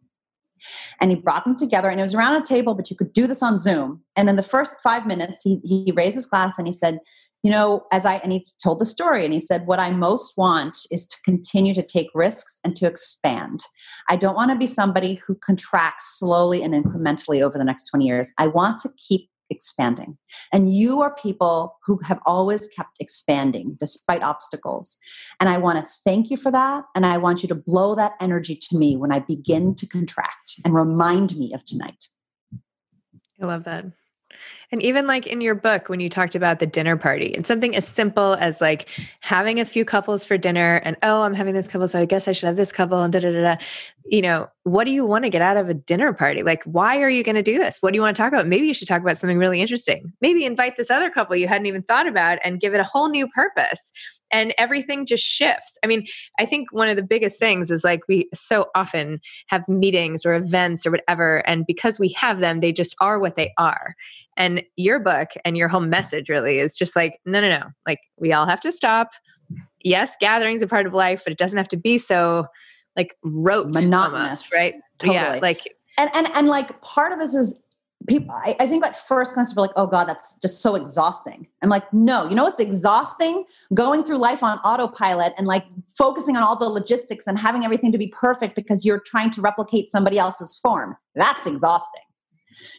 And 1.01 1.11
he 1.11 1.17
brought 1.17 1.45
them 1.45 1.57
together, 1.57 1.89
and 1.89 1.99
it 1.99 2.03
was 2.03 2.15
around 2.15 2.35
a 2.35 2.45
table, 2.45 2.75
but 2.75 2.91
you 2.91 2.97
could 2.97 3.15
do 3.15 3.27
this 3.27 3.43
on 3.43 3.57
Zoom. 3.57 4.03
And 4.17 4.29
in 4.29 4.37
the 4.37 4.43
first 4.43 4.73
five 4.83 5.07
minutes, 5.07 5.41
he, 5.43 5.59
he 5.65 5.91
raised 5.97 6.17
his 6.17 6.27
glass 6.27 6.59
and 6.59 6.67
he 6.67 6.73
said, 6.73 6.99
You 7.43 7.51
know, 7.51 7.87
as 7.93 8.05
I, 8.05 8.17
and 8.17 8.31
he 8.31 8.45
told 8.63 8.79
the 8.79 8.85
story, 8.85 9.25
and 9.25 9.33
he 9.33 9.41
said, 9.41 9.67
What 9.67 9.81
I 9.81 9.91
most 9.91 10.37
want 10.37 10.77
is 10.91 11.07
to 11.07 11.17
continue 11.25 11.73
to 11.73 11.83
take 11.83 12.09
risks 12.15 12.61
and 12.63 12.77
to 12.77 12.87
expand. 12.87 13.61
I 14.11 14.17
don't 14.17 14.35
want 14.35 14.51
to 14.51 14.59
be 14.59 14.67
somebody 14.67 15.15
who 15.15 15.35
contracts 15.37 16.19
slowly 16.19 16.63
and 16.63 16.75
incrementally 16.75 17.41
over 17.41 17.57
the 17.57 17.65
next 17.65 17.89
20 17.89 18.05
years. 18.05 18.31
I 18.37 18.49
want 18.49 18.81
to 18.81 18.91
keep 18.99 19.31
expanding. 19.51 20.17
And 20.53 20.75
you 20.75 21.01
are 21.01 21.15
people 21.15 21.77
who 21.85 21.99
have 22.05 22.21
always 22.27 22.69
kept 22.69 22.97
expanding 23.01 23.77
despite 23.79 24.23
obstacles. 24.23 24.97
And 25.41 25.49
I 25.49 25.59
want 25.59 25.85
to 25.85 25.91
thank 26.05 26.31
you 26.31 26.37
for 26.37 26.51
that. 26.53 26.85
And 26.95 27.05
I 27.05 27.19
want 27.19 27.43
you 27.43 27.49
to 27.49 27.55
blow 27.55 27.95
that 27.97 28.13
energy 28.21 28.57
to 28.57 28.79
me 28.79 28.97
when 28.97 29.13
I 29.13 29.19
begin 29.21 29.75
to 29.77 29.87
contract 29.87 30.61
and 30.65 30.75
remind 30.75 31.37
me 31.37 31.53
of 31.53 31.65
tonight. 31.65 32.07
I 33.41 33.47
love 33.47 33.65
that. 33.65 33.87
And 34.73 34.83
even 34.83 35.07
like 35.07 35.27
in 35.27 35.41
your 35.41 35.55
book, 35.55 35.89
when 35.89 35.99
you 35.99 36.09
talked 36.09 36.35
about 36.35 36.61
the 36.61 36.67
dinner 36.67 36.97
party 36.97 37.35
and 37.35 37.47
something 37.47 37.75
as 37.75 37.87
simple 37.87 38.35
as 38.35 38.61
like 38.61 38.89
having 39.21 39.59
a 39.59 39.65
few 39.65 39.85
couples 39.85 40.25
for 40.25 40.39
dinner 40.39 40.81
and, 40.85 40.97
oh, 41.03 41.23
I'm 41.23 41.35
having 41.35 41.55
this 41.55 41.67
couple, 41.67 41.89
so 41.89 41.99
I 41.99 42.05
guess 42.05 42.29
I 42.29 42.33
should 42.33 42.47
have 42.47 42.57
this 42.57 42.71
couple 42.71 43.01
and 43.03 43.13
da 43.13 43.19
da 43.19 43.33
da 43.33 43.41
da. 43.41 43.57
You 44.05 44.23
know, 44.23 44.49
what 44.63 44.85
do 44.85 44.93
you 44.93 45.05
want 45.05 45.25
to 45.25 45.31
get 45.31 45.43
out 45.43 45.57
of 45.57 45.69
a 45.69 45.75
dinner 45.75 46.13
party? 46.13 46.43
Like, 46.43 46.63
why 46.65 47.01
are 47.01 47.11
you 47.11 47.25
going 47.25 47.35
to 47.37 47.43
do 47.43 47.59
this? 47.59 47.79
What 47.81 47.93
do 47.93 47.97
you 47.97 48.03
want 48.03 48.17
to 48.17 48.23
talk 48.23 48.33
about? 48.33 48.47
Maybe 48.47 48.67
you 48.67 48.75
should 48.75 48.89
talk 48.89 49.03
about 49.03 49.19
something 49.19 49.39
really 49.39 49.61
interesting. 49.61 50.13
Maybe 50.21 50.45
invite 50.45 50.77
this 50.77 50.91
other 50.91 51.11
couple 51.11 51.37
you 51.37 51.49
hadn't 51.49 51.67
even 51.67 51.83
thought 51.83 52.07
about 52.07 52.39
and 52.45 52.61
give 52.61 52.75
it 52.75 52.81
a 52.81 52.85
whole 52.85 53.09
new 53.09 53.29
purpose 53.29 53.93
and 54.33 54.55
everything 54.59 55.07
just 55.07 55.25
shifts. 55.25 55.79
I 55.83 55.87
mean, 55.87 56.07
I 56.39 56.47
think 56.47 56.73
one 56.73 56.89
of 56.89 56.97
the 56.97 57.03
biggest 57.03 57.39
things 57.39 57.71
is 57.71 57.85
like 57.85 58.01
we 58.09 58.29
so 58.33 58.67
often 58.75 59.21
have 59.49 59.69
meetings 59.69 60.25
or 60.25 60.35
events 60.35 60.87
or 60.87 60.91
whatever, 60.91 61.39
and 61.47 61.67
because 61.67 61.99
we 61.99 62.09
have 62.11 62.41
them, 62.41 62.61
they 62.61 62.73
just 62.73 62.95
are 63.01 63.19
what 63.19 63.37
they 63.37 63.53
are. 63.59 63.95
And 64.37 64.63
your 64.77 64.99
book 64.99 65.31
and 65.45 65.57
your 65.57 65.69
whole 65.69 65.81
message 65.81 66.29
really 66.29 66.59
is 66.59 66.77
just 66.77 66.97
like, 66.97 67.21
no, 67.27 67.41
no, 67.41 67.49
no. 67.49 67.67
Like 67.87 68.01
we 68.19 68.33
all 68.33 68.47
have 68.47 68.61
to 68.61 68.73
stop. 68.73 69.11
Yes, 69.83 70.15
gatherings 70.21 70.63
are 70.63 70.69
part 70.69 70.87
of 70.87 70.95
life, 70.95 71.23
but 71.25 71.33
it 71.33 71.39
doesn't 71.39 71.59
have 71.59 71.69
to 71.69 71.77
be 71.77 71.99
so 71.99 72.47
like 72.97 73.17
rote 73.23 73.69
monotonous, 73.69 74.23
almost, 74.23 74.55
right? 74.55 74.75
Totally. 74.99 75.17
Yeah, 75.17 75.39
like 75.43 75.75
and 75.99 76.11
and 76.15 76.29
and 76.35 76.49
like 76.49 76.81
part 76.83 77.13
of 77.13 77.19
this 77.19 77.35
is 77.35 77.61
people 78.11 78.35
I, 78.35 78.57
I, 78.61 78.67
think 78.67 78.85
at 78.85 78.97
first 79.09 79.33
glance 79.35 79.51
people 79.51 79.65
are 79.65 79.69
like 79.69 79.77
oh 79.77 79.87
god 79.87 80.05
that's 80.05 80.35
just 80.41 80.61
so 80.61 80.75
exhausting 80.75 81.47
i'm 81.63 81.71
like 81.71 81.91
no 81.93 82.29
you 82.29 82.35
know 82.35 82.45
what's 82.45 82.61
exhausting 82.61 83.45
going 83.73 84.05
through 84.05 84.19
life 84.19 84.43
on 84.43 84.59
autopilot 84.59 85.33
and 85.39 85.47
like 85.47 85.65
focusing 85.97 86.37
on 86.37 86.43
all 86.43 86.57
the 86.57 86.69
logistics 86.69 87.27
and 87.27 87.39
having 87.39 87.65
everything 87.65 87.93
to 87.93 87.99
be 87.99 88.09
perfect 88.09 88.55
because 88.55 88.85
you're 88.85 89.01
trying 89.01 89.31
to 89.31 89.41
replicate 89.41 89.91
somebody 89.91 90.19
else's 90.19 90.59
form 90.63 90.97
that's 91.15 91.47
exhausting 91.47 92.03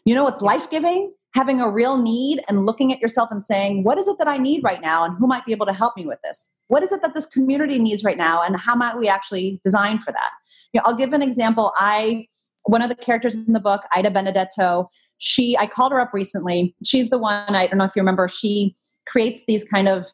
You 0.05 0.15
know 0.15 0.23
what's 0.23 0.41
life 0.41 0.69
giving? 0.69 1.13
Having 1.35 1.61
a 1.61 1.69
real 1.69 1.97
need 1.97 2.41
and 2.49 2.65
looking 2.65 2.91
at 2.91 2.99
yourself 2.99 3.31
and 3.31 3.43
saying, 3.43 3.83
what 3.83 3.97
is 3.97 4.07
it 4.07 4.17
that 4.17 4.27
I 4.27 4.37
need 4.37 4.63
right 4.63 4.81
now? 4.81 5.05
And 5.05 5.15
who 5.17 5.27
might 5.27 5.45
be 5.45 5.53
able 5.53 5.65
to 5.65 5.73
help 5.73 5.95
me 5.95 6.05
with 6.05 6.19
this? 6.23 6.49
What 6.67 6.83
is 6.83 6.91
it 6.91 7.01
that 7.01 7.13
this 7.13 7.25
community 7.25 7.79
needs 7.79 8.03
right 8.03 8.17
now? 8.17 8.41
And 8.41 8.55
how 8.57 8.75
might 8.75 8.97
we 8.97 9.07
actually 9.07 9.61
design 9.63 9.99
for 9.99 10.11
that? 10.11 10.31
You 10.73 10.79
know, 10.79 10.83
I'll 10.85 10.95
give 10.95 11.13
an 11.13 11.21
example. 11.21 11.71
I, 11.77 12.27
one 12.65 12.81
of 12.81 12.89
the 12.89 12.95
characters 12.95 13.35
in 13.35 13.53
the 13.53 13.59
book, 13.59 13.81
Ida 13.95 14.11
Benedetto, 14.11 14.89
she, 15.21 15.55
I 15.57 15.67
called 15.67 15.91
her 15.91 15.99
up 15.99 16.13
recently. 16.13 16.75
She's 16.83 17.11
the 17.11 17.19
one, 17.19 17.55
I 17.55 17.67
don't 17.67 17.77
know 17.77 17.85
if 17.85 17.95
you 17.95 18.01
remember, 18.01 18.27
she 18.27 18.75
creates 19.07 19.43
these 19.47 19.63
kind 19.63 19.87
of 19.87 20.05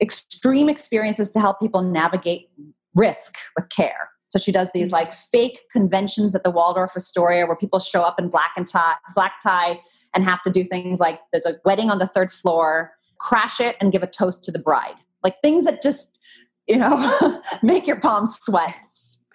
extreme 0.00 0.68
experiences 0.68 1.30
to 1.30 1.40
help 1.40 1.60
people 1.60 1.80
navigate 1.80 2.48
risk 2.94 3.36
with 3.56 3.68
care. 3.68 4.10
So 4.26 4.40
she 4.40 4.50
does 4.50 4.68
these 4.74 4.90
like 4.90 5.14
fake 5.14 5.60
conventions 5.70 6.34
at 6.34 6.42
the 6.42 6.50
Waldorf 6.50 6.92
Astoria 6.96 7.46
where 7.46 7.54
people 7.54 7.78
show 7.78 8.02
up 8.02 8.18
in 8.18 8.28
black 8.28 8.50
and 8.56 8.66
tie, 8.66 8.94
black 9.14 9.34
tie 9.42 9.78
and 10.12 10.24
have 10.24 10.42
to 10.42 10.50
do 10.50 10.64
things 10.64 10.98
like 10.98 11.20
there's 11.32 11.46
a 11.46 11.54
wedding 11.64 11.88
on 11.88 11.98
the 11.98 12.08
third 12.08 12.32
floor, 12.32 12.90
crash 13.20 13.60
it 13.60 13.76
and 13.80 13.92
give 13.92 14.02
a 14.02 14.08
toast 14.08 14.42
to 14.44 14.50
the 14.50 14.58
bride. 14.58 14.96
Like 15.22 15.40
things 15.40 15.66
that 15.66 15.82
just, 15.82 16.18
you 16.66 16.78
know, 16.78 17.40
make 17.62 17.86
your 17.86 18.00
palms 18.00 18.38
sweat. 18.40 18.74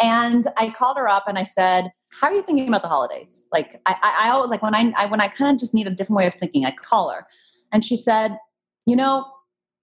And 0.02 0.48
I 0.58 0.72
called 0.72 0.98
her 0.98 1.08
up 1.08 1.24
and 1.28 1.38
I 1.38 1.46
said, 1.46 1.92
"How 2.20 2.28
are 2.28 2.34
you 2.34 2.42
thinking 2.42 2.68
about 2.68 2.82
the 2.82 2.88
holidays?" 2.88 3.44
Like 3.52 3.82
I, 3.86 3.96
I, 4.02 4.28
I 4.28 4.30
always 4.30 4.50
like 4.50 4.62
when 4.62 4.76
I, 4.76 4.94
I 4.98 5.06
when 5.06 5.22
I 5.22 5.28
kind 5.28 5.52
of 5.52 5.60
just 5.60 5.74
need 5.74 5.88
a 5.88 5.92
different 5.92 6.18
way 6.18 6.28
of 6.28 6.34
thinking, 6.36 6.66
I 6.66 6.72
call 6.72 7.10
her, 7.12 7.26
and 7.72 7.84
she 7.84 7.98
said, 7.98 8.38
"You 8.86 8.96
know, 8.96 9.26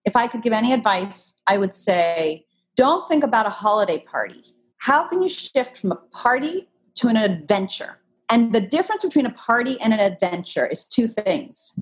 if 0.04 0.16
I 0.16 0.26
could 0.26 0.42
give 0.42 0.52
any 0.52 0.72
advice, 0.72 1.40
I 1.46 1.58
would 1.58 1.74
say, 1.74 2.46
don't 2.76 3.06
think 3.08 3.24
about 3.24 3.46
a 3.46 3.50
holiday 3.50 3.98
party 3.98 4.54
how 4.84 5.08
can 5.08 5.22
you 5.22 5.30
shift 5.30 5.78
from 5.78 5.92
a 5.92 5.96
party 6.12 6.68
to 6.96 7.08
an 7.08 7.16
adventure? 7.16 8.00
And 8.28 8.52
the 8.52 8.60
difference 8.60 9.02
between 9.02 9.24
a 9.24 9.30
party 9.30 9.80
and 9.80 9.94
an 9.94 10.00
adventure 10.00 10.66
is 10.66 10.84
two 10.84 11.08
things 11.08 11.78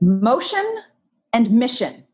motion 0.00 0.64
and 1.34 1.50
mission. 1.50 2.04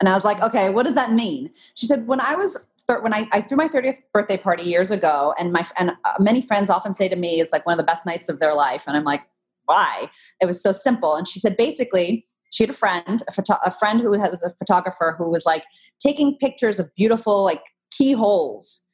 And 0.00 0.08
I 0.08 0.14
was 0.14 0.24
like, 0.24 0.40
okay, 0.40 0.70
what 0.70 0.84
does 0.84 0.94
that 0.94 1.12
mean? 1.12 1.50
She 1.74 1.84
said, 1.84 2.06
when 2.06 2.22
I 2.22 2.34
was 2.34 2.66
when 3.00 3.14
I, 3.14 3.28
I, 3.32 3.42
threw 3.42 3.56
my 3.56 3.68
30th 3.68 3.98
birthday 4.12 4.36
party 4.36 4.64
years 4.64 4.90
ago, 4.90 5.34
and 5.38 5.52
my 5.52 5.66
and 5.78 5.90
uh, 6.04 6.14
many 6.18 6.42
friends 6.42 6.68
often 6.68 6.92
say 6.92 7.08
to 7.08 7.16
me, 7.16 7.40
it's 7.40 7.52
like 7.52 7.64
one 7.64 7.72
of 7.74 7.78
the 7.78 7.90
best 7.90 8.04
nights 8.04 8.28
of 8.28 8.40
their 8.40 8.54
life, 8.54 8.84
and 8.86 8.96
I'm 8.96 9.04
like, 9.04 9.22
why? 9.66 10.10
It 10.40 10.46
was 10.46 10.60
so 10.60 10.72
simple. 10.72 11.14
And 11.14 11.26
she 11.26 11.38
said, 11.38 11.56
basically, 11.56 12.26
she 12.52 12.64
had 12.64 12.70
a 12.70 12.74
friend, 12.74 13.22
a, 13.26 13.32
photo- 13.32 13.58
a 13.64 13.72
friend 13.72 14.00
who 14.00 14.10
was 14.10 14.42
a 14.42 14.50
photographer 14.58 15.14
who 15.16 15.30
was 15.30 15.46
like 15.46 15.64
taking 15.98 16.36
pictures 16.38 16.78
of 16.78 16.94
beautiful 16.94 17.44
like 17.44 17.62
keyholes 17.90 18.84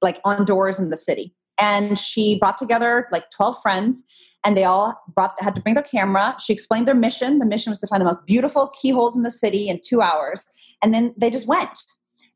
like 0.00 0.20
on 0.24 0.44
doors 0.44 0.78
in 0.78 0.90
the 0.90 0.96
city. 0.96 1.34
And 1.60 1.98
she 1.98 2.38
brought 2.38 2.58
together 2.58 3.06
like 3.12 3.30
12 3.30 3.60
friends 3.62 4.04
and 4.44 4.56
they 4.56 4.64
all 4.64 4.94
brought 5.14 5.40
had 5.40 5.54
to 5.54 5.60
bring 5.60 5.74
their 5.74 5.84
camera. 5.84 6.34
She 6.40 6.52
explained 6.52 6.88
their 6.88 6.94
mission. 6.94 7.38
The 7.38 7.46
mission 7.46 7.70
was 7.70 7.80
to 7.80 7.86
find 7.86 8.00
the 8.00 8.06
most 8.06 8.24
beautiful 8.26 8.72
keyholes 8.80 9.16
in 9.16 9.22
the 9.22 9.30
city 9.30 9.68
in 9.68 9.80
2 9.84 10.00
hours. 10.00 10.44
And 10.82 10.92
then 10.92 11.14
they 11.16 11.30
just 11.30 11.46
went. 11.46 11.84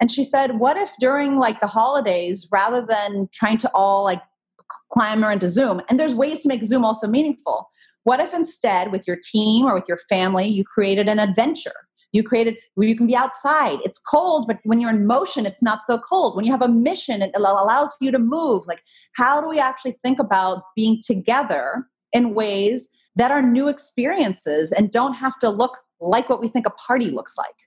And 0.00 0.10
she 0.10 0.24
said, 0.24 0.58
"What 0.58 0.76
if 0.76 0.92
during 0.98 1.38
like 1.38 1.60
the 1.60 1.66
holidays 1.66 2.48
rather 2.50 2.84
than 2.86 3.28
trying 3.32 3.58
to 3.58 3.70
all 3.74 4.04
like 4.04 4.22
clamor 4.90 5.30
into 5.30 5.48
Zoom, 5.48 5.80
and 5.88 5.98
there's 5.98 6.14
ways 6.14 6.42
to 6.42 6.48
make 6.48 6.62
Zoom 6.62 6.84
also 6.84 7.06
meaningful. 7.06 7.68
What 8.04 8.20
if 8.20 8.34
instead 8.34 8.92
with 8.92 9.06
your 9.06 9.16
team 9.16 9.66
or 9.66 9.74
with 9.74 9.88
your 9.88 9.98
family 10.08 10.46
you 10.46 10.64
created 10.64 11.08
an 11.08 11.18
adventure? 11.18 11.74
You 12.12 12.22
created 12.22 12.58
where 12.74 12.88
you 12.88 12.96
can 12.96 13.06
be 13.06 13.16
outside. 13.16 13.78
It's 13.84 13.98
cold, 13.98 14.46
but 14.46 14.58
when 14.64 14.80
you're 14.80 14.90
in 14.90 15.06
motion, 15.06 15.44
it's 15.44 15.62
not 15.62 15.80
so 15.84 15.98
cold. 15.98 16.36
When 16.36 16.44
you 16.44 16.52
have 16.52 16.62
a 16.62 16.68
mission, 16.68 17.20
it 17.20 17.32
allows 17.34 17.94
you 18.00 18.10
to 18.10 18.18
move. 18.18 18.66
Like, 18.66 18.82
how 19.16 19.40
do 19.40 19.48
we 19.48 19.58
actually 19.58 19.98
think 20.02 20.18
about 20.18 20.62
being 20.74 21.00
together 21.04 21.86
in 22.12 22.34
ways 22.34 22.88
that 23.16 23.30
are 23.30 23.42
new 23.42 23.68
experiences 23.68 24.72
and 24.72 24.90
don't 24.90 25.14
have 25.14 25.38
to 25.40 25.50
look 25.50 25.78
like 26.00 26.30
what 26.30 26.40
we 26.40 26.48
think 26.48 26.66
a 26.66 26.70
party 26.70 27.10
looks 27.10 27.36
like? 27.36 27.65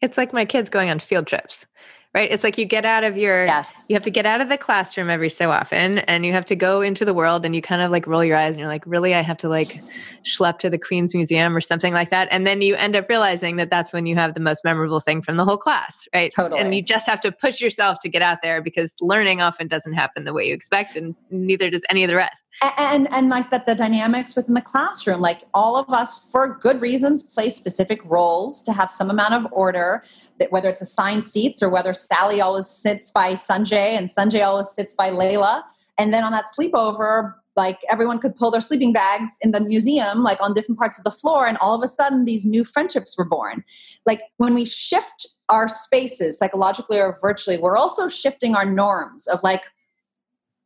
It's 0.00 0.16
like 0.16 0.32
my 0.32 0.44
kids 0.44 0.70
going 0.70 0.88
on 0.90 0.98
field 0.98 1.26
trips 1.26 1.66
right? 2.12 2.30
It's 2.30 2.42
like 2.42 2.58
you 2.58 2.64
get 2.64 2.84
out 2.84 3.04
of 3.04 3.16
your, 3.16 3.46
yes. 3.46 3.86
you 3.88 3.94
have 3.94 4.02
to 4.02 4.10
get 4.10 4.26
out 4.26 4.40
of 4.40 4.48
the 4.48 4.58
classroom 4.58 5.08
every 5.08 5.30
so 5.30 5.52
often 5.52 5.98
and 5.98 6.26
you 6.26 6.32
have 6.32 6.44
to 6.46 6.56
go 6.56 6.80
into 6.80 7.04
the 7.04 7.14
world 7.14 7.44
and 7.44 7.54
you 7.54 7.62
kind 7.62 7.80
of 7.82 7.92
like 7.92 8.04
roll 8.06 8.24
your 8.24 8.36
eyes 8.36 8.50
and 8.50 8.58
you're 8.58 8.68
like, 8.68 8.84
really, 8.84 9.14
I 9.14 9.20
have 9.20 9.36
to 9.38 9.48
like 9.48 9.80
schlep 10.24 10.58
to 10.58 10.70
the 10.70 10.78
Queen's 10.78 11.14
Museum 11.14 11.56
or 11.56 11.60
something 11.60 11.92
like 11.92 12.10
that. 12.10 12.26
And 12.32 12.46
then 12.46 12.62
you 12.62 12.74
end 12.74 12.96
up 12.96 13.08
realizing 13.08 13.56
that 13.56 13.70
that's 13.70 13.92
when 13.92 14.06
you 14.06 14.16
have 14.16 14.34
the 14.34 14.40
most 14.40 14.64
memorable 14.64 14.98
thing 14.98 15.22
from 15.22 15.36
the 15.36 15.44
whole 15.44 15.56
class, 15.56 16.08
right? 16.12 16.32
Totally. 16.34 16.60
And 16.60 16.74
you 16.74 16.82
just 16.82 17.06
have 17.06 17.20
to 17.20 17.30
push 17.30 17.60
yourself 17.60 17.98
to 18.00 18.08
get 18.08 18.22
out 18.22 18.38
there 18.42 18.60
because 18.60 18.94
learning 19.00 19.40
often 19.40 19.68
doesn't 19.68 19.92
happen 19.92 20.24
the 20.24 20.32
way 20.32 20.48
you 20.48 20.54
expect 20.54 20.96
and 20.96 21.14
neither 21.30 21.70
does 21.70 21.82
any 21.90 22.02
of 22.02 22.10
the 22.10 22.16
rest. 22.16 22.42
And, 22.62 22.72
and, 22.78 23.14
and 23.14 23.28
like 23.28 23.50
that 23.50 23.66
the 23.66 23.76
dynamics 23.76 24.34
within 24.34 24.54
the 24.54 24.60
classroom, 24.60 25.20
like 25.20 25.42
all 25.54 25.76
of 25.76 25.88
us 25.90 26.28
for 26.32 26.58
good 26.60 26.80
reasons 26.80 27.22
play 27.22 27.50
specific 27.50 28.00
roles 28.04 28.62
to 28.64 28.72
have 28.72 28.90
some 28.90 29.10
amount 29.10 29.34
of 29.34 29.46
order 29.52 30.02
that 30.40 30.50
whether 30.50 30.68
it's 30.68 30.82
assigned 30.82 31.24
seats 31.24 31.62
or 31.62 31.68
whether 31.68 31.94
Sally 32.00 32.40
always 32.40 32.66
sits 32.66 33.10
by 33.10 33.34
Sanjay 33.34 33.96
and 33.96 34.08
Sanjay 34.08 34.44
always 34.44 34.70
sits 34.70 34.94
by 34.94 35.10
Layla. 35.10 35.62
And 35.98 36.14
then 36.14 36.24
on 36.24 36.32
that 36.32 36.46
sleepover, 36.58 37.34
like 37.56 37.80
everyone 37.90 38.18
could 38.18 38.34
pull 38.36 38.50
their 38.50 38.60
sleeping 38.60 38.92
bags 38.92 39.36
in 39.42 39.50
the 39.50 39.60
museum, 39.60 40.22
like 40.22 40.38
on 40.40 40.54
different 40.54 40.78
parts 40.78 40.98
of 40.98 41.04
the 41.04 41.10
floor, 41.10 41.46
and 41.46 41.58
all 41.58 41.74
of 41.74 41.82
a 41.82 41.88
sudden 41.88 42.24
these 42.24 42.46
new 42.46 42.64
friendships 42.64 43.18
were 43.18 43.24
born. 43.24 43.62
Like 44.06 44.22
when 44.38 44.54
we 44.54 44.64
shift 44.64 45.26
our 45.48 45.68
spaces 45.68 46.38
psychologically 46.38 47.00
or 47.00 47.18
virtually, 47.20 47.58
we're 47.58 47.76
also 47.76 48.08
shifting 48.08 48.54
our 48.54 48.64
norms 48.64 49.26
of 49.26 49.42
like 49.42 49.64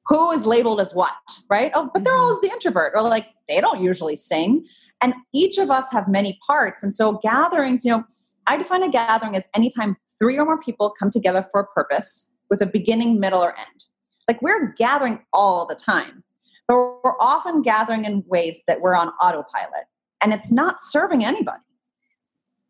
who 0.06 0.30
is 0.32 0.44
labeled 0.44 0.80
as 0.80 0.94
what, 0.94 1.14
right? 1.48 1.72
Oh, 1.74 1.90
but 1.92 2.04
they're 2.04 2.12
mm-hmm. 2.12 2.22
always 2.22 2.40
the 2.42 2.50
introvert, 2.50 2.92
or 2.94 3.02
like 3.02 3.28
they 3.48 3.60
don't 3.60 3.82
usually 3.82 4.16
sing. 4.16 4.64
And 5.02 5.14
each 5.32 5.58
of 5.58 5.70
us 5.70 5.90
have 5.90 6.08
many 6.08 6.38
parts. 6.46 6.82
And 6.82 6.92
so 6.94 7.18
gatherings, 7.22 7.84
you 7.84 7.90
know, 7.90 8.04
I 8.46 8.58
define 8.58 8.82
a 8.82 8.90
gathering 8.90 9.34
as 9.36 9.48
anytime 9.54 9.96
three 10.18 10.38
or 10.38 10.44
more 10.44 10.60
people 10.60 10.94
come 10.98 11.10
together 11.10 11.44
for 11.50 11.60
a 11.60 11.66
purpose 11.66 12.36
with 12.50 12.60
a 12.62 12.66
beginning, 12.66 13.20
middle, 13.20 13.42
or 13.42 13.56
end. 13.58 13.84
Like 14.28 14.40
we're 14.42 14.72
gathering 14.72 15.24
all 15.32 15.66
the 15.66 15.74
time, 15.74 16.22
but 16.66 16.76
we're 16.76 17.18
often 17.20 17.62
gathering 17.62 18.04
in 18.04 18.24
ways 18.26 18.62
that 18.66 18.80
we're 18.80 18.94
on 18.94 19.08
autopilot 19.20 19.84
and 20.22 20.32
it's 20.32 20.50
not 20.50 20.80
serving 20.80 21.24
anybody. 21.24 21.62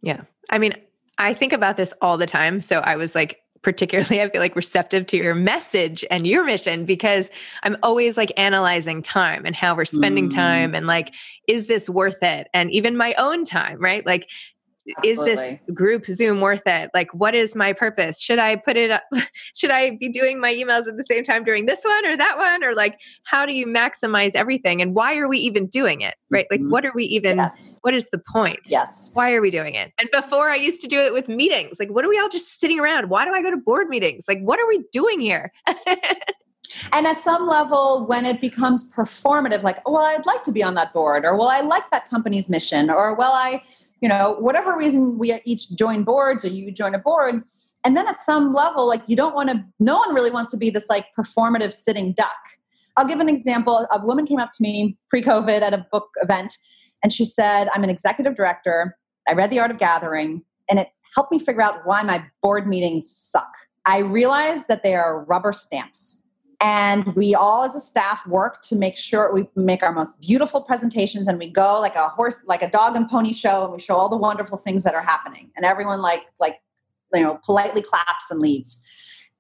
Yeah. 0.03 0.23
I 0.51 0.59
mean, 0.59 0.75
I 1.19 1.33
think 1.33 1.53
about 1.53 1.77
this 1.77 1.95
all 2.03 2.19
the 2.19 2.27
time. 2.27 2.61
So 2.61 2.81
I 2.81 2.97
was 2.97 3.15
like, 3.15 3.41
particularly 3.63 4.21
I 4.23 4.29
feel 4.29 4.41
like 4.41 4.55
receptive 4.55 5.07
to 5.07 5.17
your 5.17 5.35
message 5.35 6.05
and 6.11 6.27
your 6.27 6.45
mission 6.45 6.85
because 6.85 7.31
I'm 7.63 7.77
always 7.83 8.17
like 8.17 8.31
analyzing 8.37 9.03
time 9.03 9.45
and 9.45 9.57
how 9.57 9.75
we're 9.75 9.87
spending 9.87 10.29
mm. 10.29 10.35
time 10.35 10.75
and 10.75 10.87
like 10.87 11.15
is 11.49 11.67
this 11.67 11.89
worth 11.89 12.23
it 12.23 12.49
and 12.55 12.71
even 12.71 12.97
my 12.97 13.15
own 13.17 13.45
time 13.45 13.81
right 13.81 14.05
like 14.05 14.29
Absolutely. 14.99 15.33
is 15.33 15.39
this 15.39 15.59
group 15.75 16.05
zoom 16.07 16.41
worth 16.41 16.67
it? 16.67 16.91
Like 16.95 17.13
what 17.15 17.35
is 17.35 17.55
my 17.55 17.73
purpose? 17.73 18.21
Should 18.21 18.39
i 18.39 18.57
put 18.57 18.77
it 18.77 18.91
up? 18.91 19.03
Should 19.55 19.71
i 19.71 19.97
be 19.97 20.09
doing 20.09 20.41
my 20.41 20.55
emails 20.55 20.87
at 20.87 20.97
the 20.97 21.05
same 21.05 21.23
time 21.25 21.45
during 21.45 21.67
this 21.67 21.83
one 21.85 22.07
or 22.07 22.17
that 22.17 22.37
one? 22.37 22.63
Or 22.63 22.75
like 22.75 22.99
how 23.25 23.47
do 23.47 23.55
you 23.55 23.67
maximize 23.67 24.35
everything? 24.35 24.83
And 24.83 24.95
why 24.95 25.17
are 25.17 25.29
we 25.29 25.39
even 25.39 25.67
doing 25.67 26.01
it 26.01 26.17
right? 26.31 26.47
Mm-hmm. 26.53 26.65
like 26.65 26.73
what 26.73 26.85
are 26.85 26.93
we 26.95 27.05
even 27.05 27.37
yes. 27.39 27.79
what 27.83 27.95
is 27.95 28.11
the 28.11 28.19
point? 28.19 28.61
Yes. 28.67 29.11
Why 29.15 29.33
are 29.33 29.41
we 29.41 29.51
doing 29.51 29.75
it? 29.75 29.93
And 29.99 30.09
before 30.13 30.51
i 30.51 30.57
used 30.57 30.81
to 30.83 30.89
do 30.89 31.01
it 31.01 31.13
with 31.13 31.29
meetings. 31.29 31.81
Like 31.81 31.91
what 31.91 32.05
are 32.05 32.09
we 32.09 32.19
all 32.19 32.29
just 32.29 32.61
sitting 32.61 32.79
around? 32.79 33.09
Why 33.09 33.25
do 33.25 33.33
i 33.33 33.43
go 33.43 33.51
to 33.51 33.57
board 33.57 33.89
meetings? 33.89 34.25
Like 34.29 34.41
what 34.41 34.59
are 34.61 34.67
we 34.67 34.85
doing 34.93 35.21
here? 35.21 35.53
And 36.93 37.07
at 37.07 37.21
some 37.21 37.47
level 37.47 38.07
when 38.07 38.25
it 38.25 38.41
becomes 38.41 38.91
performative 38.91 39.63
like 39.63 39.79
oh, 39.87 39.93
well 39.93 40.05
i'd 40.05 40.27
like 40.27 40.43
to 40.45 40.53
be 40.53 40.63
on 40.63 40.75
that 40.75 40.93
board 40.93 41.25
or 41.25 41.37
well 41.37 41.49
i 41.49 41.61
like 41.61 41.89
that 41.91 42.09
company's 42.09 42.49
mission 42.49 42.91
or 42.91 43.15
well 43.15 43.33
i 43.33 43.63
you 44.05 44.09
know, 44.11 44.37
whatever 44.39 44.77
reason 44.77 45.17
we 45.19 45.33
each 45.47 45.75
join 45.77 46.05
boards 46.05 46.45
or 46.45 46.49
you 46.49 46.71
join 46.71 46.95
a 46.95 46.99
board. 46.99 47.43
And 47.87 47.97
then 47.97 48.07
at 48.07 48.21
some 48.21 48.53
level, 48.53 48.87
like 48.87 49.01
you 49.07 49.17
don't 49.17 49.35
want 49.35 49.49
to, 49.49 49.65
no 49.81 49.97
one 49.97 50.15
really 50.15 50.31
wants 50.31 50.51
to 50.51 50.59
be 50.59 50.69
this 50.69 50.91
like 50.91 51.07
performative 51.19 51.73
sitting 51.73 52.13
duck. 52.13 52.37
I'll 52.99 53.07
give 53.07 53.19
an 53.19 53.31
example. 53.31 53.87
A 53.91 54.05
woman 54.05 54.27
came 54.27 54.39
up 54.39 54.51
to 54.59 54.63
me 54.63 54.99
pre 55.09 55.23
COVID 55.23 55.63
at 55.63 55.73
a 55.73 55.87
book 55.91 56.11
event 56.17 56.53
and 57.03 57.15
she 57.15 57.25
said, 57.25 57.69
I'm 57.73 57.83
an 57.83 57.89
executive 57.89 58.35
director. 58.35 58.95
I 59.27 59.33
read 59.33 59.51
The 59.51 59.59
Art 59.59 59.71
of 59.71 59.79
Gathering 59.79 60.43
and 60.69 60.79
it 60.79 60.89
helped 61.15 61.33
me 61.33 61.39
figure 61.39 61.63
out 61.63 61.87
why 61.87 62.03
my 62.03 62.27
board 62.43 62.67
meetings 62.67 63.11
suck. 63.11 63.49
I 63.87 64.01
realized 64.01 64.69
that 64.69 64.83
they 64.83 64.95
are 64.95 65.25
rubber 65.25 65.55
stamps 65.55 66.24
and 66.65 67.15
we 67.15 67.35
all 67.35 67.65
as 67.65 67.77
a 67.77 67.81
staff 67.81 68.27
work 68.27 68.63
to 68.63 68.75
make 68.75 68.97
sure 68.97 69.31
we 69.35 69.47
make 69.55 69.83
our 69.83 69.93
most 69.93 70.19
beautiful 70.19 70.63
presentations 70.63 71.29
and 71.29 71.39
we 71.39 71.47
go 71.47 71.79
like 71.79 71.95
a 71.95 72.09
horse 72.09 72.41
like 72.47 72.63
a 72.63 72.71
dog 72.71 72.97
and 72.97 73.07
pony 73.07 73.35
show 73.35 73.65
and 73.65 73.73
we 73.75 73.79
show 73.79 73.95
all 73.95 74.09
the 74.09 74.17
wonderful 74.17 74.57
things 74.57 74.83
that 74.83 74.95
are 74.95 75.03
happening. 75.03 75.51
And 75.57 75.67
everyone 75.67 76.01
like 76.01 76.23
like 76.41 76.63
you 77.13 77.23
know 77.23 77.39
politely 77.45 77.83
claps 77.83 78.31
and 78.31 78.41
leaves. 78.41 78.83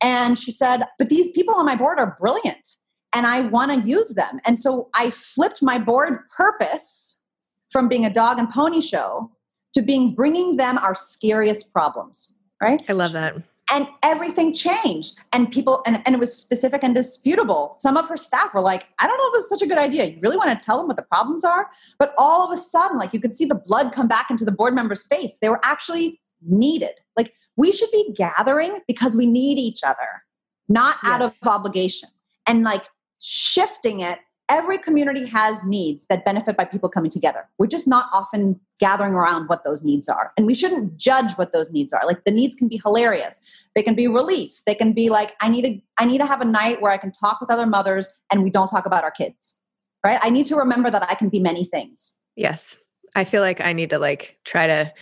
And 0.02 0.38
she 0.38 0.52
said 0.52 0.84
but 0.98 1.08
these 1.08 1.30
people 1.30 1.54
on 1.54 1.64
my 1.64 1.74
board 1.74 1.98
are 1.98 2.14
brilliant 2.20 2.76
and 3.14 3.26
i 3.26 3.40
want 3.40 3.72
to 3.72 3.88
use 3.88 4.10
them. 4.10 4.38
And 4.44 4.60
so 4.60 4.90
i 4.94 5.08
flipped 5.08 5.62
my 5.62 5.78
board 5.78 6.18
purpose 6.36 7.22
from 7.70 7.88
being 7.88 8.04
a 8.04 8.12
dog 8.12 8.38
and 8.38 8.50
pony 8.50 8.82
show 8.82 9.32
to 9.72 9.80
being 9.80 10.14
bringing 10.14 10.56
them 10.56 10.76
our 10.76 10.94
scariest 10.94 11.72
problems 11.72 12.38
right? 12.60 12.82
I 12.88 12.92
love 12.92 13.12
that 13.12 13.34
and 13.72 13.86
everything 14.02 14.52
changed. 14.52 15.16
And 15.32 15.50
people 15.50 15.82
and, 15.86 16.02
and 16.04 16.14
it 16.14 16.18
was 16.18 16.36
specific 16.36 16.82
and 16.82 16.94
disputable. 16.94 17.76
Some 17.78 17.96
of 17.96 18.08
her 18.08 18.16
staff 18.16 18.54
were 18.54 18.60
like 18.60 18.86
i 18.98 19.06
don't 19.06 19.18
know 19.18 19.28
if 19.28 19.32
this 19.34 19.44
is 19.44 19.50
such 19.50 19.62
a 19.62 19.66
good 19.66 19.78
idea. 19.78 20.04
You 20.04 20.18
really 20.20 20.36
want 20.36 20.50
to 20.50 20.64
tell 20.64 20.78
them 20.78 20.86
what 20.86 20.96
the 20.96 21.02
problems 21.02 21.44
are? 21.44 21.68
But 21.98 22.14
all 22.18 22.44
of 22.44 22.52
a 22.52 22.56
sudden 22.56 22.96
like 22.96 23.12
you 23.12 23.20
could 23.20 23.36
see 23.36 23.44
the 23.44 23.54
blood 23.54 23.92
come 23.92 24.08
back 24.08 24.30
into 24.30 24.44
the 24.44 24.52
board 24.52 24.74
member's 24.74 25.06
face. 25.06 25.38
They 25.40 25.48
were 25.48 25.60
actually 25.64 26.20
needed. 26.46 26.92
Like 27.16 27.32
we 27.56 27.72
should 27.72 27.90
be 27.90 28.12
gathering 28.14 28.78
because 28.86 29.16
we 29.16 29.26
need 29.26 29.58
each 29.58 29.82
other 29.82 30.24
not 30.68 30.96
yes. 31.02 31.12
out 31.12 31.22
of 31.22 31.34
obligation. 31.44 32.08
And 32.46 32.62
like 32.62 32.84
shifting 33.20 34.00
it 34.00 34.18
every 34.48 34.78
community 34.78 35.26
has 35.26 35.64
needs 35.64 36.06
that 36.06 36.24
benefit 36.24 36.56
by 36.56 36.64
people 36.64 36.88
coming 36.88 37.10
together. 37.10 37.48
We're 37.58 37.66
just 37.66 37.88
not 37.88 38.06
often 38.12 38.60
gathering 38.78 39.14
around 39.14 39.46
what 39.46 39.64
those 39.64 39.82
needs 39.82 40.08
are. 40.08 40.32
And 40.36 40.46
we 40.46 40.54
shouldn't 40.54 40.96
judge 40.96 41.32
what 41.32 41.52
those 41.52 41.70
needs 41.72 41.92
are. 41.92 42.02
Like 42.06 42.24
the 42.24 42.30
needs 42.30 42.54
can 42.56 42.68
be 42.68 42.80
hilarious. 42.84 43.40
They 43.74 43.82
can 43.82 43.94
be 43.94 44.06
release. 44.06 44.62
They 44.66 44.74
can 44.74 44.92
be 44.92 45.08
like 45.08 45.34
I 45.40 45.48
need 45.48 45.64
to 45.66 45.78
I 45.98 46.04
need 46.04 46.18
to 46.18 46.26
have 46.26 46.40
a 46.40 46.44
night 46.44 46.82
where 46.82 46.92
I 46.92 46.96
can 46.96 47.12
talk 47.12 47.40
with 47.40 47.50
other 47.50 47.66
mothers 47.66 48.08
and 48.32 48.42
we 48.42 48.50
don't 48.50 48.68
talk 48.68 48.86
about 48.86 49.04
our 49.04 49.10
kids. 49.10 49.58
Right? 50.04 50.18
I 50.22 50.30
need 50.30 50.46
to 50.46 50.56
remember 50.56 50.90
that 50.90 51.08
I 51.10 51.14
can 51.14 51.30
be 51.30 51.40
many 51.40 51.64
things. 51.64 52.18
Yes. 52.36 52.76
I 53.16 53.24
feel 53.24 53.40
like 53.40 53.60
I 53.60 53.72
need 53.72 53.90
to 53.90 53.98
like 53.98 54.38
try 54.44 54.66
to 54.66 54.92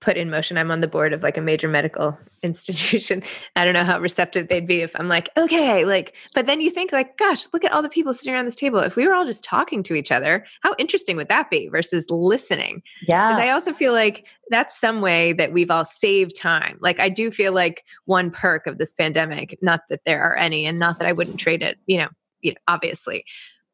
put 0.00 0.16
in 0.16 0.30
motion. 0.30 0.56
I'm 0.56 0.70
on 0.70 0.80
the 0.80 0.88
board 0.88 1.12
of 1.12 1.22
like 1.22 1.36
a 1.36 1.40
major 1.40 1.68
medical 1.68 2.16
institution. 2.42 3.22
I 3.56 3.64
don't 3.64 3.74
know 3.74 3.84
how 3.84 3.98
receptive 3.98 4.48
they'd 4.48 4.66
be 4.66 4.80
if 4.80 4.92
I'm 4.94 5.08
like, 5.08 5.28
okay, 5.36 5.84
like, 5.84 6.14
but 6.34 6.46
then 6.46 6.60
you 6.60 6.70
think 6.70 6.92
like, 6.92 7.16
gosh, 7.16 7.46
look 7.52 7.64
at 7.64 7.72
all 7.72 7.82
the 7.82 7.88
people 7.88 8.14
sitting 8.14 8.32
around 8.32 8.44
this 8.44 8.54
table. 8.54 8.78
If 8.78 8.94
we 8.94 9.06
were 9.06 9.14
all 9.14 9.24
just 9.24 9.42
talking 9.42 9.82
to 9.84 9.94
each 9.94 10.12
other, 10.12 10.46
how 10.62 10.74
interesting 10.78 11.16
would 11.16 11.28
that 11.28 11.50
be 11.50 11.68
versus 11.68 12.06
listening? 12.08 12.82
Yeah. 13.06 13.36
I 13.36 13.50
also 13.50 13.72
feel 13.72 13.92
like 13.92 14.26
that's 14.50 14.78
some 14.78 15.00
way 15.00 15.32
that 15.32 15.52
we've 15.52 15.70
all 15.70 15.84
saved 15.84 16.36
time. 16.36 16.78
Like 16.80 17.00
I 17.00 17.08
do 17.08 17.30
feel 17.30 17.52
like 17.52 17.84
one 18.04 18.30
perk 18.30 18.66
of 18.66 18.78
this 18.78 18.92
pandemic, 18.92 19.58
not 19.62 19.80
that 19.88 20.04
there 20.04 20.22
are 20.22 20.36
any, 20.36 20.64
and 20.66 20.78
not 20.78 20.98
that 20.98 21.08
I 21.08 21.12
wouldn't 21.12 21.40
trade 21.40 21.62
it, 21.62 21.78
you 21.86 21.98
know, 21.98 22.08
you 22.40 22.52
know, 22.52 22.58
obviously. 22.68 23.24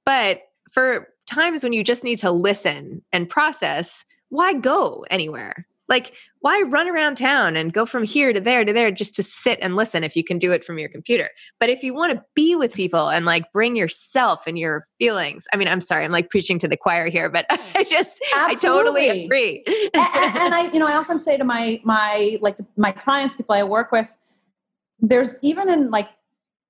But 0.07 0.41
for 0.73 1.09
times 1.27 1.63
when 1.63 1.73
you 1.73 1.85
just 1.85 2.03
need 2.03 2.19
to 2.21 2.31
listen 2.31 3.03
and 3.13 3.29
process, 3.29 4.05
why 4.31 4.55
go 4.55 5.05
anywhere? 5.11 5.67
Like, 5.89 6.13
why 6.41 6.63
run 6.63 6.89
around 6.89 7.17
town 7.17 7.57
and 7.57 7.73
go 7.73 7.87
from 7.87 8.05
here 8.05 8.33
to 8.33 8.41
there 8.41 8.65
to 8.65 8.73
there 8.73 8.91
just 8.91 9.15
to 9.15 9.23
sit 9.23 9.59
and 9.63 9.77
listen 9.77 10.05
if 10.05 10.17
you 10.17 10.25
can 10.25 10.39
do 10.39 10.53
it 10.53 10.65
from 10.65 10.79
your 10.79 10.89
computer? 10.89 11.31
But 11.61 11.69
if 11.71 11.83
you 11.83 11.95
want 11.95 12.13
to 12.13 12.25
be 12.35 12.57
with 12.57 12.75
people 12.75 13.09
and 13.09 13.27
like 13.27 13.51
bring 13.53 13.77
yourself 13.77 14.47
and 14.47 14.59
your 14.59 14.85
feelings, 14.99 15.47
I 15.53 15.57
mean, 15.57 15.69
I'm 15.69 15.81
sorry, 15.81 16.05
I'm 16.05 16.11
like 16.11 16.31
preaching 16.31 16.59
to 16.61 16.69
the 16.69 16.77
choir 16.77 17.09
here, 17.09 17.31
but 17.31 17.47
I 17.51 17.85
just, 17.85 18.23
Absolutely. 18.35 18.51
I 18.51 18.55
totally 18.55 19.25
agree. 19.25 19.63
and, 19.67 20.07
and, 20.15 20.37
and 20.37 20.55
I, 20.55 20.71
you 20.73 20.79
know, 20.79 20.87
I 20.87 20.97
often 20.97 21.19
say 21.19 21.37
to 21.37 21.45
my, 21.45 21.81
my, 21.85 22.39
like 22.41 22.57
my 22.77 22.93
clients, 22.93 23.37
people 23.37 23.55
I 23.55 23.63
work 23.63 23.93
with, 23.93 24.15
there's 25.01 25.37
even 25.43 25.69
in 25.69 25.91
like 25.91 26.09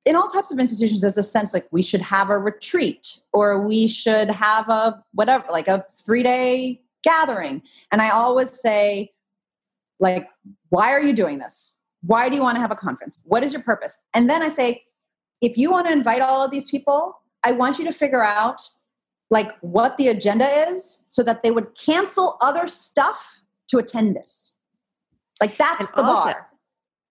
in 0.07 0.17
all 0.17 0.29
types 0.29 0.53
of 0.53 0.59
institutions 0.59 1.01
there's 1.01 1.17
a 1.17 1.23
sense 1.23 1.55
like 1.55 1.67
we 1.71 1.83
should 1.83 2.03
have 2.03 2.31
a 2.31 2.39
retreat 2.39 3.21
or 3.33 3.67
we 3.67 3.87
should 3.89 4.31
have 4.31 4.69
a 4.69 5.03
whatever 5.13 5.45
like 5.51 5.69
a 5.69 5.85
three 6.05 6.23
day 6.23 6.81
gathering. 7.05 7.63
And 7.93 8.03
I 8.03 8.11
always 8.11 8.61
say, 8.61 9.13
like, 10.01 10.29
why 10.71 10.91
are 10.93 11.01
you 11.01 11.13
doing 11.13 11.39
this? 11.39 11.81
Why 12.03 12.29
do 12.29 12.37
you 12.37 12.43
want 12.43 12.57
to 12.57 12.61
have 12.61 12.71
a 12.71 12.77
conference? 12.77 13.19
What 13.23 13.43
is 13.43 13.53
your 13.53 13.63
purpose? 13.63 13.97
And 14.15 14.29
then 14.29 14.43
I 14.43 14.49
say, 14.49 14.85
if 15.41 15.57
you 15.57 15.71
want 15.71 15.87
to 15.87 15.93
invite 15.93 16.23
all 16.23 16.45
of 16.45 16.51
these 16.51 16.71
people, 16.71 17.17
I 17.45 17.53
want 17.53 17.79
you 17.79 17.85
to 17.85 17.93
figure 17.93 18.23
out 18.23 18.61
like 19.31 19.53
what 19.61 19.97
the 19.97 20.09
agenda 20.09 20.47
is 20.69 21.07
so 21.09 21.23
that 21.23 21.43
they 21.43 21.51
would 21.51 21.69
cancel 21.77 22.37
other 22.41 22.67
stuff 22.67 23.39
to 23.69 23.79
attend 23.79 24.17
this. 24.17 24.57
Like 25.41 25.57
that's 25.57 25.89
and 25.89 25.97
the 25.97 26.05
also, 26.05 26.33
bar. 26.33 26.49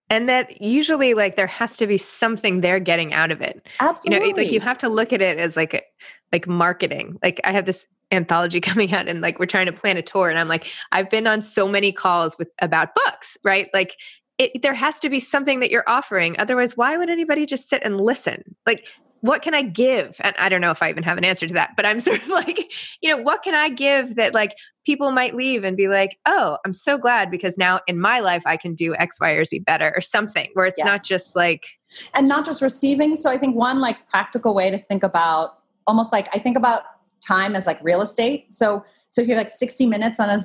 And 0.10 0.30
that 0.30 0.62
usually 0.62 1.14
like 1.14 1.36
there 1.36 1.48
has 1.48 1.78
to 1.78 1.88
be 1.88 1.98
something 1.98 2.62
they're 2.62 2.80
getting 2.80 3.14
out 3.14 3.32
of 3.32 3.42
it. 3.42 3.68
Absolutely. 3.80 4.28
You 4.28 4.34
know, 4.34 4.42
like 4.42 4.52
you 4.52 4.60
have 4.60 4.78
to 4.80 4.90
look 4.90 5.12
at 5.12 5.22
it 5.22 5.38
as 5.38 5.56
like 5.58 5.86
like 6.34 6.48
marketing. 6.48 7.18
Like 7.24 7.40
I 7.44 7.52
have 7.52 7.66
this 7.66 7.88
anthology 8.12 8.60
coming 8.62 8.94
out 8.94 9.08
and 9.08 9.22
like 9.22 9.40
we're 9.40 9.46
trying 9.46 9.68
to 9.68 9.74
plan 9.74 9.96
a 9.96 10.02
tour 10.02 10.30
and 10.30 10.38
I'm 10.38 10.50
like 10.50 10.68
I've 10.92 11.10
been 11.10 11.28
on 11.28 11.42
so 11.42 11.68
many 11.68 11.92
calls 11.92 12.38
with 12.38 12.50
about 12.62 12.96
books, 12.96 13.38
right? 13.44 13.70
Like 13.74 13.96
it, 14.40 14.64
there 14.64 14.74
has 14.74 15.00
to 15.00 15.10
be 15.10 15.20
something 15.20 15.60
that 15.60 15.70
you're 15.70 15.88
offering. 15.88 16.36
Otherwise, 16.40 16.76
why 16.76 16.98
would 16.98 17.10
anybody 17.10 17.46
just 17.46 17.70
sit 17.70 17.84
and 17.84 18.02
listen? 18.02 18.56
Like 18.66 18.84
what 19.24 19.42
can 19.42 19.54
I 19.54 19.62
give? 19.62 20.18
And 20.20 20.36
I 20.38 20.50
don't 20.50 20.60
know 20.60 20.72
if 20.72 20.84
I 20.84 20.90
even 20.90 21.04
have 21.04 21.18
an 21.18 21.24
answer 21.24 21.48
to 21.48 21.54
that, 21.54 21.78
but 21.78 21.86
I'm 21.86 22.00
sort 22.02 22.22
of 22.22 22.28
like, 22.28 22.74
you 23.02 23.10
know, 23.10 23.16
what 23.16 23.42
can 23.42 23.56
I 23.56 23.70
give 23.70 24.16
that 24.16 24.34
like 24.34 24.58
people 24.86 25.14
might 25.14 25.34
leave 25.34 25.64
and 25.64 25.78
be 25.78 25.88
like, 25.88 26.20
oh, 26.26 26.58
I'm 26.66 26.74
so 26.74 26.98
glad 26.98 27.32
because 27.32 27.58
now 27.58 27.80
in 27.88 27.98
my 28.02 28.20
life 28.20 28.44
I 28.46 28.58
can 28.58 28.76
do 28.76 28.94
X, 28.96 29.22
Y, 29.22 29.32
or 29.32 29.46
Z 29.46 29.60
better 29.60 29.94
or 29.96 30.02
something 30.02 30.50
where 30.56 30.66
it's 30.66 30.78
yes. 30.78 30.86
not 30.86 31.06
just 31.06 31.38
like. 31.38 31.68
And 32.14 32.28
not 32.28 32.44
just 32.44 32.62
receiving. 32.62 33.16
So 33.16 33.30
I 33.30 33.38
think 33.38 33.56
one 33.56 33.80
like 33.80 34.10
practical 34.10 34.54
way 34.54 34.70
to 34.70 34.78
think 34.78 35.04
about 35.04 35.60
almost 35.88 36.12
like 36.12 36.28
I 36.34 36.40
think 36.40 36.58
about 36.58 36.84
time 37.26 37.56
as 37.56 37.66
like 37.66 37.80
real 37.84 38.02
estate. 38.02 38.54
So 38.54 38.84
so 39.10 39.22
if 39.22 39.28
you 39.28 39.36
have 39.36 39.42
like 39.42 39.52
60 39.52 39.86
minutes 39.86 40.20
on 40.20 40.30
a 40.30 40.40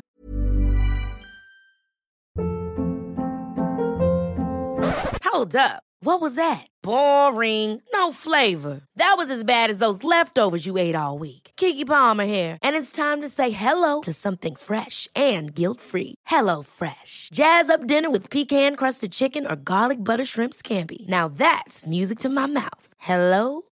Hold 5.25 5.55
up. 5.55 5.83
What 6.01 6.21
was 6.21 6.37
that? 6.37 6.67
Boring. 6.83 7.83
No 7.93 8.13
flavor. 8.13 8.83
That 8.97 9.15
was 9.19 9.31
as 9.31 9.43
bad 9.43 9.69
as 9.69 9.79
those 9.79 10.05
leftovers 10.05 10.65
you 10.65 10.79
ate 10.79 10.95
all 10.95 11.19
week. 11.19 11.51
Keke 11.57 11.87
Palmer 11.87 12.25
here, 12.25 12.57
and 12.63 12.77
it's 12.77 12.93
time 12.93 13.21
to 13.21 13.29
say 13.29 13.51
hello 13.51 14.01
to 14.03 14.13
something 14.13 14.55
fresh 14.55 15.09
and 15.15 15.55
guilt-free. 15.55 16.15
Hello 16.27 16.63
Fresh. 16.63 17.29
Jazz 17.33 17.69
up 17.69 17.87
dinner 17.87 18.11
with 18.11 18.31
pecan-crusted 18.31 19.13
chicken 19.13 19.47
or 19.47 19.57
garlic 19.57 20.03
butter 20.03 20.25
shrimp 20.25 20.55
scampi. 20.55 21.07
Now 21.09 21.29
that's 21.29 21.87
music 21.87 22.19
to 22.21 22.29
my 22.29 22.47
mouth. 22.47 22.95
Hello 22.99 23.63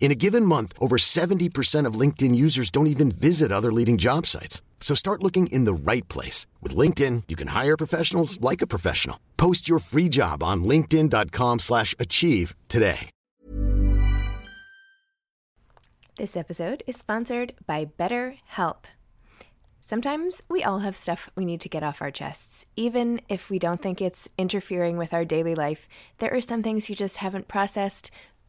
In 0.00 0.10
a 0.10 0.14
given 0.14 0.46
month, 0.46 0.72
over 0.80 0.96
70% 0.96 1.86
of 1.86 1.94
LinkedIn 1.94 2.34
users 2.34 2.70
don't 2.70 2.88
even 2.88 3.12
visit 3.12 3.52
other 3.52 3.70
leading 3.70 3.98
job 3.98 4.26
sites. 4.26 4.62
So 4.80 4.94
start 4.96 5.22
looking 5.22 5.46
in 5.48 5.66
the 5.66 5.74
right 5.74 6.08
place. 6.08 6.46
With 6.60 6.74
LinkedIn, 6.74 7.24
you 7.28 7.36
can 7.36 7.48
hire 7.48 7.76
professionals 7.76 8.40
like 8.40 8.60
a 8.62 8.66
professional. 8.66 9.20
Post 9.36 9.68
your 9.68 9.78
free 9.78 10.08
job 10.08 10.42
on 10.42 10.64
linkedin.com 10.64 11.60
slash 11.60 11.94
achieve 12.00 12.56
today. 12.68 13.10
This 16.16 16.36
episode 16.36 16.82
is 16.86 16.96
sponsored 16.96 17.54
by 17.66 17.86
BetterHelp. 17.98 18.84
Sometimes 19.86 20.42
we 20.48 20.62
all 20.62 20.80
have 20.80 20.96
stuff 20.96 21.30
we 21.34 21.44
need 21.44 21.60
to 21.62 21.68
get 21.68 21.82
off 21.82 22.00
our 22.00 22.10
chests. 22.10 22.64
Even 22.76 23.20
if 23.28 23.50
we 23.50 23.58
don't 23.58 23.82
think 23.82 24.00
it's 24.00 24.28
interfering 24.38 24.96
with 24.96 25.12
our 25.12 25.24
daily 25.24 25.54
life, 25.54 25.88
there 26.18 26.32
are 26.32 26.40
some 26.40 26.62
things 26.62 26.88
you 26.88 26.96
just 26.96 27.18
haven't 27.18 27.48
processed– 27.48 28.10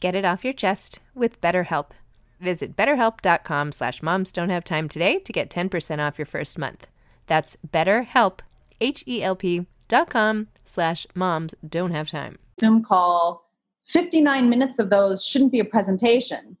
Get 0.00 0.14
it 0.14 0.24
off 0.24 0.44
your 0.44 0.52
chest 0.52 1.00
with 1.14 1.40
BetterHelp. 1.40 1.86
Visit 2.40 2.76
betterhelp.com 2.76 3.72
slash 3.72 4.02
moms 4.02 4.30
don't 4.30 4.50
have 4.50 4.64
time 4.64 4.88
today 4.88 5.18
to 5.20 5.32
get 5.32 5.48
10% 5.50 6.06
off 6.06 6.18
your 6.18 6.26
first 6.26 6.58
month. 6.58 6.86
That's 7.26 7.56
betterhelp, 7.66 8.40
H-E-L-P 8.80 9.66
dot 9.88 10.10
com 10.10 10.48
slash 10.64 11.06
moms 11.14 11.54
don't 11.66 11.92
have 11.92 12.10
time. 12.10 12.38
Zoom 12.60 12.82
call, 12.82 13.48
59 13.86 14.48
minutes 14.50 14.78
of 14.78 14.90
those 14.90 15.24
shouldn't 15.24 15.52
be 15.52 15.60
a 15.60 15.64
presentation. 15.64 16.56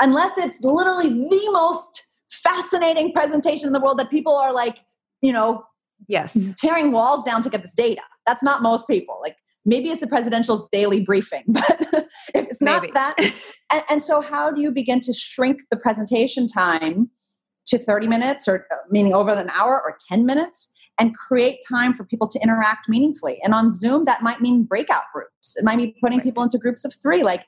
Unless 0.00 0.38
it's 0.38 0.58
literally 0.62 1.08
the 1.08 1.48
most 1.52 2.06
fascinating 2.30 3.12
presentation 3.12 3.66
in 3.66 3.72
the 3.72 3.80
world 3.80 3.98
that 3.98 4.10
people 4.10 4.34
are 4.34 4.52
like, 4.52 4.78
you 5.20 5.32
know, 5.32 5.64
Yes. 6.08 6.36
tearing 6.58 6.90
walls 6.92 7.24
down 7.24 7.42
to 7.42 7.50
get 7.50 7.60
this 7.60 7.74
data. 7.74 8.00
That's 8.26 8.42
not 8.42 8.62
most 8.62 8.88
people. 8.88 9.20
Like 9.22 9.36
maybe 9.64 9.90
it's 9.90 10.00
the 10.00 10.06
presidential's 10.06 10.68
daily 10.70 11.00
briefing, 11.00 11.44
but 11.48 11.80
if 12.34 12.46
it's 12.50 12.60
not 12.60 12.82
Maybe. 12.82 12.92
that. 12.94 13.16
And, 13.72 13.82
and 13.90 14.02
so, 14.02 14.20
how 14.20 14.50
do 14.50 14.60
you 14.60 14.70
begin 14.70 15.00
to 15.00 15.12
shrink 15.12 15.60
the 15.70 15.76
presentation 15.76 16.46
time 16.46 17.10
to 17.66 17.78
30 17.78 18.08
minutes 18.08 18.48
or 18.48 18.66
uh, 18.72 18.76
meaning 18.90 19.12
over 19.14 19.30
an 19.30 19.50
hour 19.50 19.80
or 19.80 19.96
10 20.08 20.26
minutes 20.26 20.72
and 20.98 21.16
create 21.16 21.58
time 21.68 21.94
for 21.94 22.04
people 22.04 22.26
to 22.28 22.40
interact 22.42 22.88
meaningfully? 22.88 23.38
And 23.42 23.54
on 23.54 23.70
Zoom, 23.70 24.04
that 24.06 24.22
might 24.22 24.40
mean 24.40 24.64
breakout 24.64 25.04
groups. 25.14 25.56
It 25.56 25.64
might 25.64 25.76
be 25.76 25.94
putting 26.02 26.18
Right. 26.18 26.24
people 26.24 26.42
into 26.42 26.58
groups 26.58 26.84
of 26.84 26.94
three. 27.00 27.22
Like, 27.22 27.44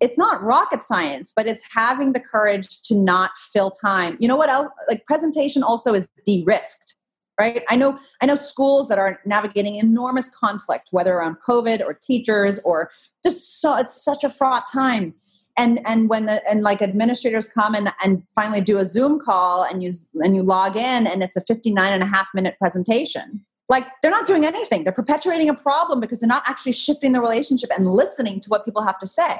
it's 0.00 0.16
not 0.16 0.42
rocket 0.42 0.82
science, 0.82 1.30
but 1.34 1.46
it's 1.46 1.62
having 1.70 2.12
the 2.14 2.20
courage 2.20 2.80
to 2.84 2.94
not 2.94 3.32
fill 3.52 3.70
time. 3.70 4.16
You 4.18 4.28
know 4.28 4.36
what 4.36 4.48
else? 4.48 4.68
Like 4.88 5.04
presentation 5.06 5.62
also 5.62 5.92
is 5.92 6.08
de-risked, 6.24 6.94
right? 7.40 7.62
I 7.70 7.76
know 7.76 7.98
I 8.20 8.26
know 8.26 8.34
schools 8.34 8.88
that 8.88 8.98
are 8.98 9.18
navigating 9.24 9.76
enormous 9.76 10.28
conflict, 10.28 10.88
whether 10.90 11.14
around 11.14 11.36
COVID 11.46 11.80
or 11.80 11.94
teachers 11.94 12.58
or 12.60 12.90
just 13.24 13.60
so 13.62 13.74
it's 13.76 14.04
such 14.04 14.22
a 14.24 14.30
fraught 14.30 14.64
time. 14.70 15.14
And 15.56 15.80
and 15.86 16.08
when 16.10 16.26
the, 16.26 16.36
and 16.48 16.62
like 16.62 16.80
administrators 16.82 17.48
come 17.48 17.74
and, 17.74 17.90
and 18.04 18.22
finally 18.34 18.60
do 18.60 18.76
a 18.78 18.86
Zoom 18.86 19.18
call 19.18 19.64
and 19.64 19.82
you 19.82 19.90
and 20.24 20.36
you 20.36 20.42
log 20.42 20.76
in 20.76 21.06
and 21.06 21.22
it's 21.22 21.36
a 21.36 21.42
59 21.48 21.92
and 21.92 22.02
a 22.02 22.06
half 22.06 22.28
minute 22.34 22.56
presentation. 22.58 23.44
Like 23.70 23.86
they're 24.02 24.10
not 24.18 24.26
doing 24.26 24.44
anything. 24.44 24.84
They're 24.84 24.92
perpetuating 25.02 25.48
a 25.48 25.54
problem 25.54 26.00
because 26.00 26.20
they're 26.20 26.36
not 26.38 26.42
actually 26.46 26.72
shifting 26.72 27.12
the 27.12 27.20
relationship 27.20 27.70
and 27.76 27.86
listening 27.86 28.40
to 28.40 28.48
what 28.48 28.64
people 28.66 28.82
have 28.82 28.98
to 28.98 29.06
say. 29.06 29.36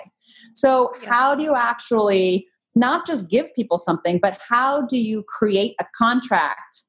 So, 0.54 0.92
Yeah. 1.02 1.08
how 1.12 1.34
do 1.34 1.42
you 1.42 1.54
actually 1.54 2.46
not 2.74 3.06
just 3.06 3.28
give 3.28 3.52
people 3.54 3.78
something, 3.78 4.18
but 4.26 4.38
how 4.48 4.82
do 4.92 4.96
you 4.96 5.24
create 5.24 5.74
a 5.80 5.86
contract 6.02 6.84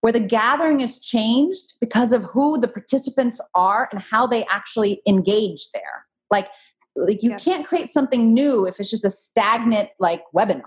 where 0.00 0.12
the 0.12 0.20
gathering 0.20 0.80
is 0.80 0.98
changed 0.98 1.74
because 1.80 2.12
of 2.12 2.24
who 2.24 2.58
the 2.58 2.68
participants 2.68 3.40
are 3.54 3.88
and 3.92 4.00
how 4.00 4.26
they 4.26 4.44
actually 4.46 5.00
engage 5.06 5.68
there? 5.72 6.06
Like, 6.30 6.48
like 6.96 7.22
you 7.22 7.30
Yes. 7.30 7.44
can't 7.44 7.66
create 7.66 7.90
something 7.92 8.32
new 8.32 8.66
if 8.66 8.80
it's 8.80 8.90
just 8.90 9.04
a 9.04 9.10
stagnant 9.10 9.90
like 9.98 10.22
webinar. 10.34 10.62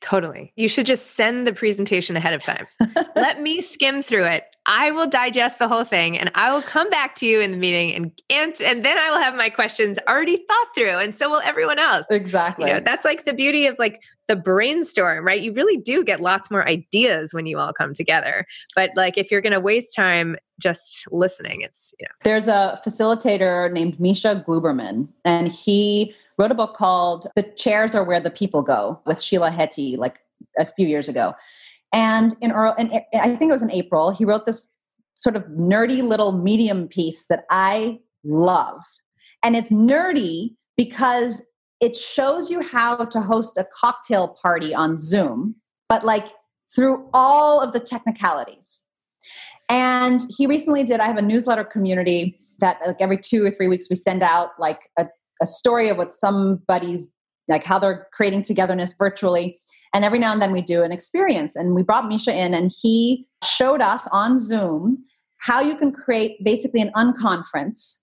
Totally. 0.00 0.52
You 0.56 0.68
should 0.68 0.86
just 0.86 1.14
send 1.14 1.46
the 1.46 1.52
presentation 1.52 2.16
ahead 2.16 2.34
of 2.34 2.42
time. 2.42 2.66
Let 3.16 3.40
me 3.40 3.60
skim 3.62 4.02
through 4.02 4.24
it. 4.26 4.44
I 4.66 4.90
will 4.90 5.06
digest 5.06 5.58
the 5.58 5.68
whole 5.68 5.84
thing 5.84 6.18
and 6.18 6.30
I 6.34 6.52
will 6.52 6.62
come 6.62 6.90
back 6.90 7.14
to 7.16 7.26
you 7.26 7.40
in 7.40 7.52
the 7.52 7.56
meeting 7.56 7.94
and 7.94 8.12
and, 8.30 8.54
and 8.62 8.84
then 8.84 8.98
I 8.98 9.10
will 9.10 9.20
have 9.20 9.36
my 9.36 9.48
questions 9.48 9.98
already 10.08 10.36
thought 10.36 10.66
through 10.74 10.98
and 10.98 11.14
so 11.14 11.30
will 11.30 11.42
everyone 11.44 11.78
else. 11.78 12.04
Exactly. 12.10 12.68
You 12.68 12.74
know, 12.74 12.80
that's 12.80 13.04
like 13.04 13.24
the 13.24 13.32
beauty 13.32 13.66
of 13.66 13.78
like 13.78 14.02
the 14.28 14.36
brainstorm, 14.36 15.24
right? 15.24 15.40
You 15.40 15.52
really 15.52 15.76
do 15.76 16.02
get 16.02 16.20
lots 16.20 16.50
more 16.50 16.66
ideas 16.66 17.32
when 17.32 17.46
you 17.46 17.58
all 17.58 17.72
come 17.72 17.94
together. 17.94 18.44
But 18.74 18.90
like 18.96 19.16
if 19.16 19.30
you're 19.30 19.40
going 19.40 19.52
to 19.52 19.60
waste 19.60 19.94
time 19.94 20.36
just 20.58 21.06
listening, 21.12 21.60
it's, 21.60 21.94
you 22.00 22.06
know, 22.06 22.14
There's 22.24 22.48
a 22.48 22.80
facilitator 22.84 23.70
named 23.72 24.00
Misha 24.00 24.44
Glouberman, 24.46 25.08
and 25.24 25.48
he 25.48 26.14
wrote 26.38 26.50
a 26.50 26.54
book 26.54 26.74
called 26.74 27.26
The 27.36 27.42
Chairs 27.42 27.94
Are 27.94 28.02
Where 28.02 28.20
the 28.20 28.30
People 28.30 28.62
Go 28.62 29.00
with 29.06 29.20
Sheila 29.20 29.50
Heti 29.50 29.96
like 29.96 30.20
a 30.58 30.66
few 30.66 30.86
years 30.86 31.08
ago. 31.08 31.34
And 31.96 32.36
in, 32.42 32.52
earl- 32.52 32.74
in 32.74 32.92
I 33.14 33.34
think 33.36 33.48
it 33.48 33.52
was 33.52 33.62
in 33.62 33.72
April, 33.72 34.10
he 34.10 34.26
wrote 34.26 34.44
this 34.44 34.70
sort 35.14 35.34
of 35.34 35.44
nerdy 35.44 36.02
little 36.02 36.32
medium 36.32 36.88
piece 36.88 37.24
that 37.28 37.44
I 37.50 37.98
loved. 38.22 38.84
And 39.42 39.56
it's 39.56 39.70
nerdy 39.70 40.56
because 40.76 41.42
it 41.80 41.96
shows 41.96 42.50
you 42.50 42.60
how 42.60 42.96
to 42.96 43.20
host 43.22 43.56
a 43.56 43.66
cocktail 43.74 44.36
party 44.42 44.74
on 44.74 44.98
Zoom, 44.98 45.56
but 45.88 46.04
like 46.04 46.26
through 46.74 47.08
all 47.14 47.60
of 47.60 47.72
the 47.72 47.80
technicalities. 47.80 48.82
And 49.70 50.20
he 50.36 50.46
recently 50.46 50.84
did, 50.84 51.00
I 51.00 51.06
have 51.06 51.16
a 51.16 51.22
newsletter 51.22 51.64
community 51.64 52.36
that 52.60 52.78
like 52.86 52.96
every 53.00 53.18
two 53.18 53.42
or 53.44 53.50
three 53.50 53.68
weeks 53.68 53.88
we 53.88 53.96
send 53.96 54.22
out 54.22 54.50
like 54.58 54.90
a, 54.98 55.06
a 55.40 55.46
story 55.46 55.88
of 55.88 55.96
what 55.96 56.12
somebody's 56.12 57.12
like 57.48 57.64
how 57.64 57.78
they're 57.78 58.06
creating 58.12 58.42
togetherness 58.42 58.94
virtually. 58.98 59.58
And 59.96 60.04
every 60.04 60.18
now 60.18 60.30
and 60.30 60.42
then 60.42 60.52
we 60.52 60.60
do 60.60 60.82
an 60.82 60.92
experience. 60.92 61.56
And 61.56 61.74
we 61.74 61.82
brought 61.82 62.06
Misha 62.06 62.30
in 62.30 62.52
and 62.52 62.70
he 62.82 63.26
showed 63.42 63.80
us 63.80 64.06
on 64.12 64.36
Zoom 64.36 65.02
how 65.38 65.62
you 65.62 65.74
can 65.74 65.90
create 65.90 66.36
basically 66.44 66.82
an 66.82 66.90
unconference 66.94 68.02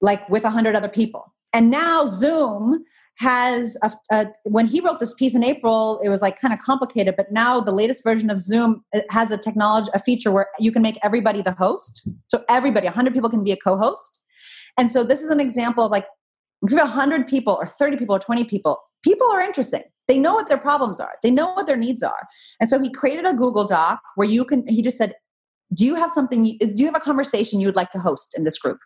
like 0.00 0.28
with 0.30 0.44
a 0.44 0.50
hundred 0.50 0.76
other 0.76 0.88
people. 0.88 1.34
And 1.52 1.72
now 1.72 2.06
Zoom 2.06 2.84
has 3.18 3.76
a, 3.82 3.92
a, 4.12 4.26
when 4.44 4.64
he 4.64 4.80
wrote 4.80 5.00
this 5.00 5.12
piece 5.14 5.34
in 5.34 5.42
April, 5.42 6.00
it 6.04 6.08
was 6.08 6.22
like 6.22 6.38
kind 6.38 6.54
of 6.54 6.60
complicated, 6.60 7.16
but 7.16 7.32
now 7.32 7.60
the 7.60 7.72
latest 7.72 8.04
version 8.04 8.30
of 8.30 8.38
Zoom 8.38 8.84
has 9.10 9.32
a 9.32 9.36
technology, 9.36 9.90
a 9.92 9.98
feature 9.98 10.30
where 10.30 10.46
you 10.60 10.70
can 10.70 10.82
make 10.82 10.98
everybody 11.02 11.42
the 11.42 11.54
host. 11.54 12.08
So 12.28 12.44
everybody, 12.48 12.86
100 12.86 13.12
people 13.12 13.28
can 13.28 13.42
be 13.42 13.50
a 13.50 13.56
co-host. 13.56 14.22
And 14.78 14.88
so 14.88 15.02
this 15.02 15.20
is 15.20 15.30
an 15.30 15.40
example 15.40 15.84
of 15.84 15.90
like, 15.90 16.06
if 16.62 16.70
you 16.70 16.76
have 16.76 16.90
100 16.90 17.26
people 17.26 17.54
or 17.54 17.66
30 17.66 17.96
people 17.96 18.14
or 18.14 18.20
20 18.20 18.44
people, 18.44 18.78
people 19.02 19.28
are 19.32 19.40
interesting. 19.40 19.82
They 20.06 20.18
know 20.18 20.34
what 20.34 20.48
their 20.48 20.58
problems 20.58 21.00
are. 21.00 21.14
They 21.22 21.30
know 21.30 21.52
what 21.54 21.66
their 21.66 21.76
needs 21.76 22.02
are. 22.02 22.28
And 22.60 22.68
so 22.68 22.78
he 22.78 22.90
created 22.90 23.26
a 23.26 23.32
Google 23.32 23.64
Doc 23.64 24.00
where 24.16 24.28
you 24.28 24.44
can, 24.44 24.66
he 24.66 24.82
just 24.82 24.98
said, 24.98 25.14
do 25.72 25.86
you 25.86 25.94
have 25.94 26.10
something, 26.10 26.44
do 26.58 26.74
you 26.76 26.86
have 26.86 26.96
a 26.96 27.00
conversation 27.00 27.60
you 27.60 27.66
would 27.66 27.76
like 27.76 27.90
to 27.92 27.98
host 27.98 28.34
in 28.36 28.44
this 28.44 28.58
group? 28.58 28.78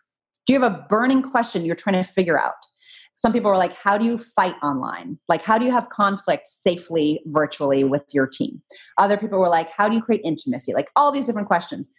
Do 0.47 0.53
you 0.53 0.61
have 0.61 0.71
a 0.71 0.85
burning 0.89 1.21
question 1.21 1.65
you're 1.65 1.75
trying 1.75 2.01
to 2.01 2.09
figure 2.09 2.39
out? 2.39 2.53
Some 3.15 3.33
people 3.33 3.51
were 3.51 3.57
like, 3.57 3.73
how 3.73 3.97
do 3.97 4.05
you 4.05 4.17
fight 4.17 4.55
online? 4.63 5.19
Like, 5.27 5.41
how 5.41 5.57
do 5.57 5.65
you 5.65 5.71
have 5.71 5.89
conflict 5.89 6.47
safely 6.47 7.19
virtually 7.25 7.83
with 7.83 8.03
your 8.13 8.25
team? 8.25 8.61
Other 8.97 9.17
people 9.17 9.39
were 9.39 9.49
like, 9.49 9.69
how 9.69 9.89
do 9.89 9.95
you 9.95 10.01
create 10.01 10.21
intimacy? 10.23 10.73
Like, 10.73 10.89
all 10.95 11.11
these 11.11 11.25
different 11.25 11.49
questions. 11.49 11.91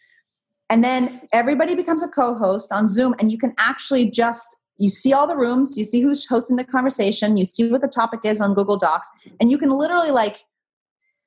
And 0.70 0.82
then 0.82 1.20
everybody 1.32 1.74
becomes 1.74 2.02
a 2.02 2.08
co 2.08 2.34
host 2.34 2.72
on 2.72 2.88
Zoom, 2.88 3.14
and 3.20 3.30
you 3.30 3.36
can 3.36 3.52
actually 3.58 4.10
just 4.10 4.56
you 4.80 4.90
see 4.90 5.12
all 5.12 5.26
the 5.26 5.36
rooms, 5.36 5.76
you 5.76 5.84
see 5.84 6.00
who's 6.00 6.26
hosting 6.26 6.56
the 6.56 6.64
conversation, 6.64 7.36
you 7.36 7.44
see 7.44 7.70
what 7.70 7.82
the 7.82 7.88
topic 7.88 8.20
is 8.24 8.40
on 8.40 8.54
Google 8.54 8.78
Docs, 8.78 9.08
and 9.40 9.50
you 9.50 9.58
can 9.58 9.70
literally 9.70 10.10
like 10.10 10.40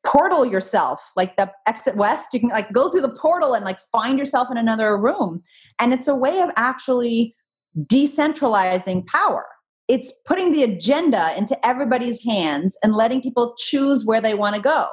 portal 0.06 0.46
yourself 0.46 1.02
like 1.16 1.38
the 1.38 1.50
exit 1.66 1.96
west 1.96 2.34
you 2.34 2.40
can 2.42 2.50
like 2.50 2.70
go 2.74 2.92
through 2.92 3.00
the 3.00 3.16
portal 3.16 3.54
and 3.54 3.64
like 3.64 3.78
find 3.90 4.20
yourself 4.20 4.50
in 4.52 4.58
another 4.58 4.98
room. 4.98 5.42
And 5.80 5.94
it's 5.94 6.10
a 6.10 6.16
way 6.16 6.42
of 6.42 6.50
actually 6.58 7.36
decentralizing 7.78 9.06
power. 9.08 9.46
It's 9.88 10.12
putting 10.26 10.52
the 10.52 10.64
agenda 10.64 11.34
into 11.38 11.58
everybody's 11.66 12.24
hands 12.24 12.76
and 12.84 12.94
letting 12.94 13.22
people 13.22 13.56
choose 13.58 14.06
where 14.06 14.22
they 14.22 14.34
want 14.34 14.56
to 14.56 14.62
go. 14.62 14.88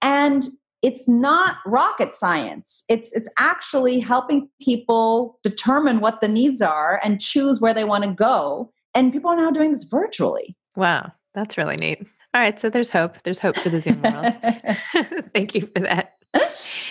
And 0.00 0.44
it's 0.82 1.06
not 1.08 1.56
rocket 1.66 2.14
science 2.14 2.84
it's 2.88 3.14
it's 3.16 3.28
actually 3.38 4.00
helping 4.00 4.48
people 4.60 5.38
determine 5.42 6.00
what 6.00 6.20
the 6.20 6.28
needs 6.28 6.60
are 6.60 7.00
and 7.04 7.20
choose 7.20 7.60
where 7.60 7.74
they 7.74 7.84
want 7.84 8.04
to 8.04 8.10
go 8.10 8.70
and 8.94 9.12
people 9.12 9.30
are 9.30 9.36
now 9.36 9.50
doing 9.50 9.72
this 9.72 9.84
virtually 9.84 10.56
wow, 10.76 11.12
that's 11.34 11.56
really 11.56 11.76
neat. 11.76 12.06
All 12.34 12.40
right, 12.40 12.58
so 12.58 12.70
there's 12.70 12.90
hope. 12.90 13.22
There's 13.22 13.38
hope 13.38 13.56
for 13.56 13.68
the 13.68 13.80
Zoom 13.80 14.00
world. 14.02 14.26
Thank 15.34 15.54
you 15.54 15.62
for 15.62 15.80
that. 15.80 16.12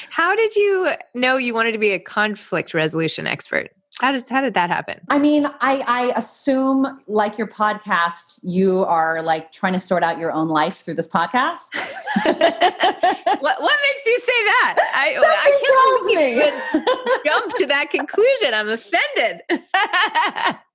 How 0.10 0.36
did 0.36 0.56
you 0.56 0.91
know 1.15 1.38
you 1.38 1.54
wanted 1.54 1.71
to 1.71 1.80
be 1.80 1.91
a 1.91 1.99
conflict 1.99 2.73
resolution 2.73 3.25
expert? 3.25 3.69
How 4.02 4.12
does 4.12 4.28
how 4.28 4.42
did 4.42 4.56
that 4.56 4.72
happen? 4.72 5.00
I 5.12 5.20
mean, 5.20 5.46
I, 5.62 5.84
I 5.86 6.12
assume, 6.16 7.00
like 7.06 7.38
your 7.38 7.46
podcast, 7.46 8.40
you 8.42 8.84
are 8.86 9.22
like 9.22 9.52
trying 9.52 9.74
to 9.74 9.80
sort 9.80 10.02
out 10.02 10.18
your 10.18 10.32
own 10.32 10.48
life 10.48 10.78
through 10.78 10.96
this 10.96 11.08
podcast. 11.08 11.76
what 12.26 13.62
what 13.62 13.78
makes 13.88 14.06
you 14.08 14.20
say 14.20 14.44
that? 14.44 14.76
I, 14.96 15.12
Something 15.14 15.38
I 15.38 15.52
can't 15.62 16.52
tells 16.74 16.84
would 17.14 17.26
jump 17.26 17.54
to 17.58 17.66
that 17.68 17.92
conclusion. 17.92 18.56
I'm 18.56 18.70
offended. 18.70 19.42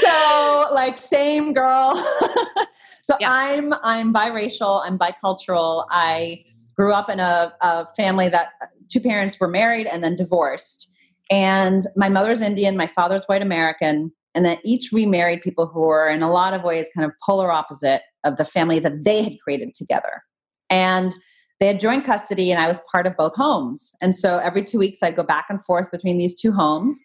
so, 0.00 0.68
like, 0.74 0.98
same 0.98 1.54
girl. 1.54 1.96
so 3.02 3.16
Yeah. 3.18 3.30
I'm 3.30 3.72
I'm 3.82 4.12
biracial. 4.12 4.82
I'm 4.84 4.98
bicultural. 4.98 5.86
I 5.88 6.44
grew 6.76 6.92
up 6.92 7.08
in 7.08 7.18
a, 7.18 7.54
a 7.62 7.86
family 7.94 8.28
that 8.28 8.48
uh, 8.60 8.66
two 8.88 9.00
parents 9.00 9.40
were 9.40 9.48
married 9.48 9.86
and 9.86 10.04
then 10.04 10.16
divorced. 10.16 10.92
And 11.30 11.82
my 11.96 12.08
mother's 12.08 12.40
Indian, 12.40 12.76
my 12.76 12.86
father's 12.86 13.24
white 13.24 13.42
American, 13.42 14.12
and 14.34 14.44
then 14.44 14.58
each 14.64 14.92
remarried 14.92 15.42
people 15.42 15.66
who 15.66 15.80
were 15.80 16.08
in 16.08 16.22
a 16.22 16.30
lot 16.30 16.54
of 16.54 16.62
ways 16.62 16.88
kind 16.94 17.04
of 17.04 17.12
polar 17.24 17.50
opposite 17.50 18.02
of 18.24 18.36
the 18.36 18.44
family 18.44 18.78
that 18.80 19.04
they 19.04 19.22
had 19.22 19.40
created 19.42 19.72
together. 19.74 20.22
And 20.68 21.14
they 21.58 21.66
had 21.66 21.80
joint 21.80 22.04
custody, 22.04 22.50
and 22.50 22.60
I 22.60 22.68
was 22.68 22.82
part 22.92 23.06
of 23.06 23.16
both 23.16 23.34
homes. 23.34 23.94
And 24.02 24.14
so 24.14 24.38
every 24.38 24.62
two 24.62 24.78
weeks, 24.78 25.02
I'd 25.02 25.16
go 25.16 25.22
back 25.22 25.46
and 25.48 25.62
forth 25.64 25.90
between 25.90 26.18
these 26.18 26.38
two 26.38 26.52
homes. 26.52 27.02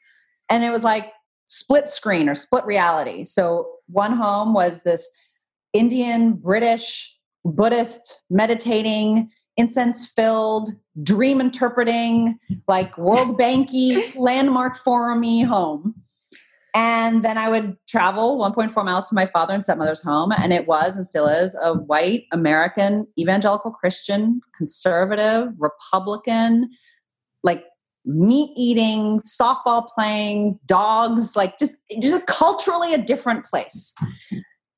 And 0.49 0.63
it 0.63 0.71
was 0.71 0.84
like 0.84 1.12
split 1.45 1.88
screen 1.88 2.27
or 2.27 2.36
split 2.36 2.65
reality. 2.65 3.23
So 3.23 3.69
one 3.88 4.12
home 4.12 4.53
was 4.53 4.84
this 4.84 5.10
Indian, 5.73 6.34
British, 6.34 7.15
Buddhist, 7.45 8.21
meditating, 8.29 9.29
incense 9.57 10.07
filled, 10.07 10.69
dream 11.03 11.41
interpreting, 11.41 12.39
like 12.67 12.97
World 12.97 13.39
Banky, 13.39 14.15
landmark 14.15 14.77
forumy 14.83 15.43
home. 15.43 15.95
And 16.73 17.23
then 17.23 17.37
I 17.37 17.49
would 17.49 17.75
travel 17.89 18.37
1.4 18.39 18.85
miles 18.85 19.09
to 19.09 19.15
my 19.15 19.25
father 19.25 19.53
and 19.53 19.61
stepmother's 19.61 20.01
home. 20.01 20.31
And 20.31 20.53
it 20.53 20.67
was 20.67 20.95
and 20.95 21.05
still 21.05 21.27
is 21.27 21.55
a 21.61 21.73
white 21.73 22.27
American 22.31 23.07
evangelical 23.19 23.71
Christian, 23.71 24.39
conservative, 24.55 25.49
Republican, 25.57 26.69
like 27.43 27.65
meat 28.05 28.51
eating, 28.55 29.19
softball 29.19 29.87
playing, 29.89 30.57
dogs, 30.65 31.35
like 31.35 31.59
just, 31.59 31.75
just 31.99 32.21
a 32.21 32.25
culturally 32.25 32.93
a 32.93 32.97
different 32.97 33.45
place. 33.45 33.93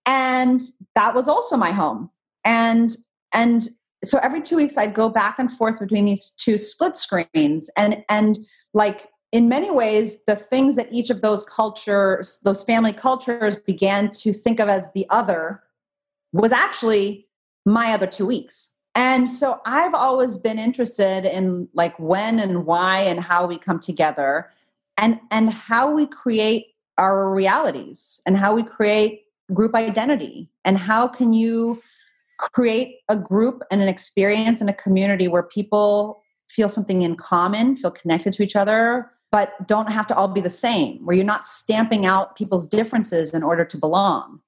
And 0.07 0.62
that 0.95 1.13
was 1.13 1.27
also 1.27 1.57
my 1.57 1.71
home. 1.71 2.09
And 2.43 2.95
and 3.33 3.69
so 4.04 4.20
every 4.20 4.42
two 4.42 4.58
weeks 4.58 4.78
I'd 4.78 4.94
go 4.94 5.10
back 5.10 5.39
and 5.39 5.52
forth 5.52 5.80
between 5.80 6.06
these 6.06 6.32
two 6.32 6.58
split 6.58 6.98
screens. 6.98 7.70
And 7.78 8.04
and 8.10 8.39
like 8.74 9.10
in 9.32 9.50
many 9.50 9.72
ways 9.72 10.24
the 10.26 10.36
things 10.36 10.76
that 10.76 10.92
each 10.92 11.10
of 11.10 11.22
those 11.22 11.44
cultures 11.46 12.39
those 12.44 12.63
family 12.63 12.94
cultures 12.94 13.56
began 13.56 14.12
to 14.12 14.34
think 14.34 14.60
of 14.60 14.70
as 14.70 14.92
the 14.94 15.06
other 15.10 15.63
was 16.32 16.52
actually 16.52 17.28
my 17.66 17.94
other 17.94 18.08
two 18.08 18.26
weeks. 18.26 18.76
And 18.96 19.30
so 19.30 19.60
i've 19.66 19.94
always 19.94 20.38
been 20.38 20.60
interested 20.60 21.26
in 21.26 21.68
like 21.74 21.98
when 22.00 22.39
and 22.39 22.66
why 22.66 23.00
and 23.00 23.20
how 23.20 23.46
we 23.46 23.58
come 23.58 23.80
together 23.80 24.50
and 24.98 25.20
and 25.32 25.50
how 25.50 25.92
we 25.92 26.06
create 26.06 26.68
our 26.98 27.30
realities 27.30 28.22
and 28.28 28.38
how 28.38 28.54
we 28.54 28.63
create 28.63 29.24
group 29.52 29.76
identity. 29.76 30.50
And 30.66 30.78
how 30.78 31.08
can 31.08 31.34
you 31.34 31.82
create 32.39 32.98
a 33.10 33.15
group 33.15 33.62
and 33.72 33.82
an 33.82 33.88
experience 33.88 34.62
and 34.62 34.69
a 34.69 34.74
community 34.74 35.28
where 35.28 35.43
people 35.43 36.22
feel 36.50 36.69
something 36.69 37.02
in 37.02 37.15
common 37.15 37.76
feel 37.76 37.91
connected 37.91 38.34
to 38.34 38.43
each 38.43 38.56
other 38.56 39.10
but 39.32 39.54
don't 39.67 39.91
have 39.91 40.06
to 40.06 40.15
all 40.15 40.28
be 40.28 40.41
the 40.41 40.50
same 40.50 41.04
where 41.06 41.15
you're 41.15 41.26
not 41.26 41.46
stamping 41.46 42.06
out 42.06 42.36
people's 42.36 42.67
differences 42.67 43.34
in 43.34 43.43
order 43.43 43.65
to 43.65 43.78
belong 43.78 44.39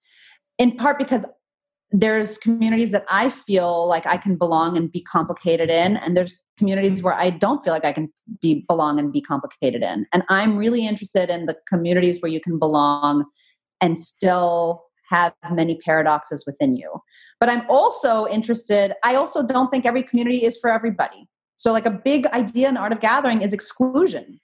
in 0.60 0.76
part 0.76 0.98
because 0.98 1.26
there's 1.92 2.38
communities 2.38 2.92
that 2.92 3.06
I 3.10 3.30
feel 3.30 3.88
like 3.88 4.06
I 4.06 4.18
can 4.18 4.36
belong 4.36 4.78
and 4.78 4.92
be 4.92 5.02
complicated 5.02 5.70
in, 5.70 5.98
and 5.98 6.16
there's 6.16 6.34
communities 6.58 7.04
where 7.04 7.14
I 7.14 7.30
don't 7.30 7.64
feel 7.64 7.74
like 7.74 7.86
I 7.86 7.92
can 7.92 8.12
be 8.42 8.66
belong 8.68 9.00
and 9.00 9.12
be 9.12 9.22
complicated 9.22 9.84
in. 9.84 10.06
And 10.14 10.24
I'm 10.30 10.58
really 10.58 10.88
interested 10.88 11.30
in 11.30 11.46
the 11.46 11.58
communities 11.68 12.22
where 12.22 12.32
you 12.32 12.40
can 12.40 12.60
belong 12.60 13.26
and 13.82 14.00
still 14.00 14.85
have 15.10 15.34
many 15.52 15.80
paradoxes 15.84 16.46
within 16.46 16.76
you. 16.76 16.92
But 17.40 17.50
I'm 17.50 17.64
also 17.70 18.28
interested, 18.28 18.94
I 19.04 19.16
also 19.16 19.46
don't 19.46 19.70
think 19.70 19.86
every 19.86 20.04
community 20.04 20.44
is 20.44 20.58
for 20.58 20.70
everybody. 20.70 21.28
So, 21.58 21.72
like 21.72 21.86
a 21.86 21.92
big 21.92 22.28
idea 22.28 22.68
in 22.68 22.76
the 22.76 22.82
art 22.82 22.92
of 22.92 23.00
gathering 23.00 23.42
is 23.42 23.54
exclusion. 23.54 24.40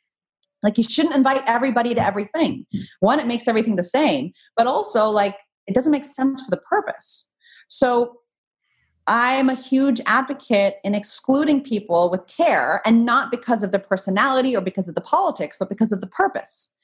Like, 0.63 0.78
you 0.78 0.84
shouldn't 0.84 1.15
invite 1.15 1.41
everybody 1.47 1.93
to 1.95 2.06
everything. 2.06 2.65
Hmm. 2.74 2.82
One, 3.00 3.19
it 3.19 3.28
makes 3.28 3.47
everything 3.47 3.76
the 3.76 3.84
same, 3.84 4.32
but 4.56 4.67
also, 4.67 5.06
like, 5.06 5.36
it 5.67 5.74
doesn't 5.74 5.91
make 5.91 6.06
sense 6.06 6.41
for 6.41 6.52
the 6.52 6.58
purpose. 6.58 7.34
So, 7.67 8.17
I'm 9.08 9.50
a 9.50 9.56
huge 9.56 10.00
advocate 10.06 10.76
in 10.84 10.93
excluding 10.93 11.63
people 11.63 12.12
with 12.12 12.28
care 12.28 12.82
and 12.86 13.04
not 13.06 13.32
because 13.32 13.63
of 13.63 13.71
their 13.71 13.80
personality 13.80 14.56
or 14.56 14.62
because 14.62 14.88
of 14.88 14.95
the 14.95 15.02
politics, 15.02 15.58
but 15.60 15.69
because 15.69 15.91
of 15.91 16.02
the 16.02 16.08
purpose. 16.08 16.76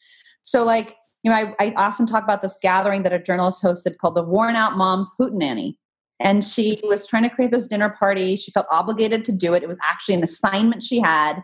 So, 0.42 0.64
like, 0.64 0.96
you 1.28 1.34
know, 1.34 1.54
I, 1.60 1.68
I 1.68 1.74
often 1.76 2.06
talk 2.06 2.24
about 2.24 2.42
this 2.42 2.58
gathering 2.62 3.04
that 3.04 3.12
a 3.12 3.20
journalist 3.20 3.62
hosted 3.62 3.98
called 3.98 4.16
the 4.16 4.24
Worn 4.24 4.56
Out 4.56 4.78
Moms 4.78 5.12
Hootenanny. 5.20 5.76
And 6.22 6.42
she 6.42 6.80
was 6.84 7.06
trying 7.06 7.24
to 7.24 7.30
create 7.30 7.52
this 7.52 7.68
dinner 7.68 7.90
party. 7.90 8.38
She 8.38 8.50
felt 8.52 8.66
obligated 8.72 9.26
to 9.26 9.34
do 9.34 9.54
it. 9.54 9.62
It 9.62 9.68
was 9.68 9.78
actually 9.84 10.16
an 10.16 10.24
assignment 10.24 10.84
she 10.84 11.02
had. 11.02 11.44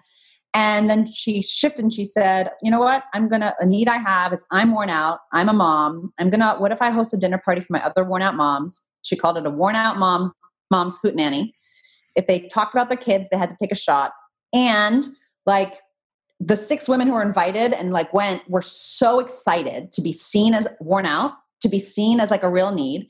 And 0.53 0.89
then 0.89 1.11
she 1.11 1.41
shifted 1.41 1.83
and 1.83 1.93
she 1.93 2.05
said, 2.05 2.51
you 2.61 2.71
know 2.71 2.79
what? 2.79 3.03
I'm 3.13 3.27
going 3.27 3.41
to, 3.41 3.53
a 3.59 3.65
need 3.65 3.89
I 3.89 3.97
have 3.97 4.31
is 4.31 4.45
I'm 4.51 4.73
worn 4.73 4.89
out. 4.89 5.19
I'm 5.33 5.49
a 5.49 5.53
mom. 5.53 6.13
I'm 6.17 6.29
going 6.29 6.39
to, 6.39 6.53
what 6.53 6.71
if 6.71 6.81
I 6.81 6.89
host 6.89 7.13
a 7.13 7.17
dinner 7.17 7.41
party 7.43 7.59
for 7.59 7.73
my 7.73 7.83
other 7.83 8.05
worn 8.05 8.21
out 8.21 8.35
moms? 8.35 8.87
She 9.01 9.17
called 9.17 9.35
it 9.35 9.45
a 9.45 9.49
worn 9.49 9.75
out 9.75 9.97
mom, 9.97 10.31
mom's 10.71 10.97
hootenanny. 11.03 11.51
If 12.15 12.27
they 12.27 12.47
talked 12.47 12.73
about 12.73 12.87
their 12.87 12.97
kids, 12.97 13.27
they 13.31 13.37
had 13.37 13.49
to 13.49 13.57
take 13.59 13.73
a 13.73 13.75
shot. 13.75 14.13
And 14.53 15.05
like 15.45 15.73
the 16.45 16.57
six 16.57 16.89
women 16.89 17.07
who 17.07 17.13
were 17.13 17.21
invited 17.21 17.73
and 17.73 17.91
like 17.91 18.13
went 18.13 18.47
were 18.49 18.61
so 18.61 19.19
excited 19.19 19.91
to 19.93 20.01
be 20.01 20.11
seen 20.11 20.53
as 20.53 20.67
worn 20.79 21.05
out, 21.05 21.33
to 21.61 21.69
be 21.69 21.79
seen 21.79 22.19
as 22.19 22.29
like 22.29 22.43
a 22.43 22.49
real 22.49 22.73
need. 22.73 23.07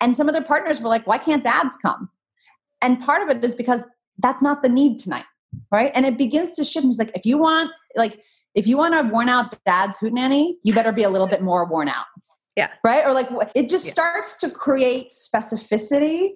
And 0.00 0.16
some 0.16 0.28
of 0.28 0.34
their 0.34 0.42
partners 0.42 0.80
were 0.80 0.88
like, 0.88 1.06
why 1.06 1.18
can't 1.18 1.44
dads 1.44 1.76
come? 1.76 2.10
And 2.82 3.00
part 3.00 3.22
of 3.22 3.28
it 3.28 3.44
is 3.44 3.54
because 3.54 3.86
that's 4.18 4.42
not 4.42 4.62
the 4.62 4.68
need 4.68 4.98
tonight. 4.98 5.24
Right. 5.70 5.92
And 5.94 6.04
it 6.06 6.18
begins 6.18 6.52
to 6.52 6.64
shift. 6.64 6.86
It's 6.86 6.98
like, 6.98 7.12
if 7.14 7.24
you 7.24 7.38
want, 7.38 7.70
like, 7.94 8.22
if 8.54 8.66
you 8.66 8.76
want 8.76 8.94
a 8.94 9.08
worn 9.08 9.28
out 9.28 9.54
dad's 9.64 9.98
hootenanny, 10.00 10.54
you 10.64 10.74
better 10.74 10.92
be 10.92 11.04
a 11.04 11.10
little 11.10 11.26
bit 11.26 11.42
more 11.42 11.64
worn 11.64 11.88
out. 11.88 12.06
Yeah. 12.56 12.68
Right. 12.82 13.06
Or 13.06 13.12
like 13.12 13.28
it 13.54 13.68
just 13.68 13.86
yeah. 13.86 13.92
starts 13.92 14.34
to 14.36 14.50
create 14.50 15.12
specificity 15.12 16.30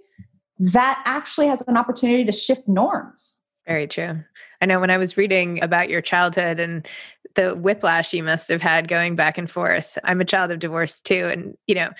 that 0.58 1.02
actually 1.06 1.48
has 1.48 1.62
an 1.66 1.76
opportunity 1.76 2.24
to 2.24 2.32
shift 2.32 2.68
norms. 2.68 3.40
Very 3.66 3.86
true. 3.86 4.22
I 4.60 4.66
know 4.66 4.80
when 4.80 4.90
I 4.90 4.98
was 4.98 5.16
reading 5.16 5.62
about 5.62 5.90
your 5.90 6.00
childhood 6.00 6.60
and 6.60 6.86
the 7.34 7.54
whiplash 7.54 8.14
you 8.14 8.22
must 8.22 8.48
have 8.48 8.62
had 8.62 8.88
going 8.88 9.16
back 9.16 9.38
and 9.38 9.50
forth. 9.50 9.98
I'm 10.04 10.20
a 10.20 10.24
child 10.24 10.50
of 10.50 10.60
divorce 10.60 11.00
too. 11.00 11.26
And, 11.26 11.56
you 11.66 11.74
know, 11.74 11.90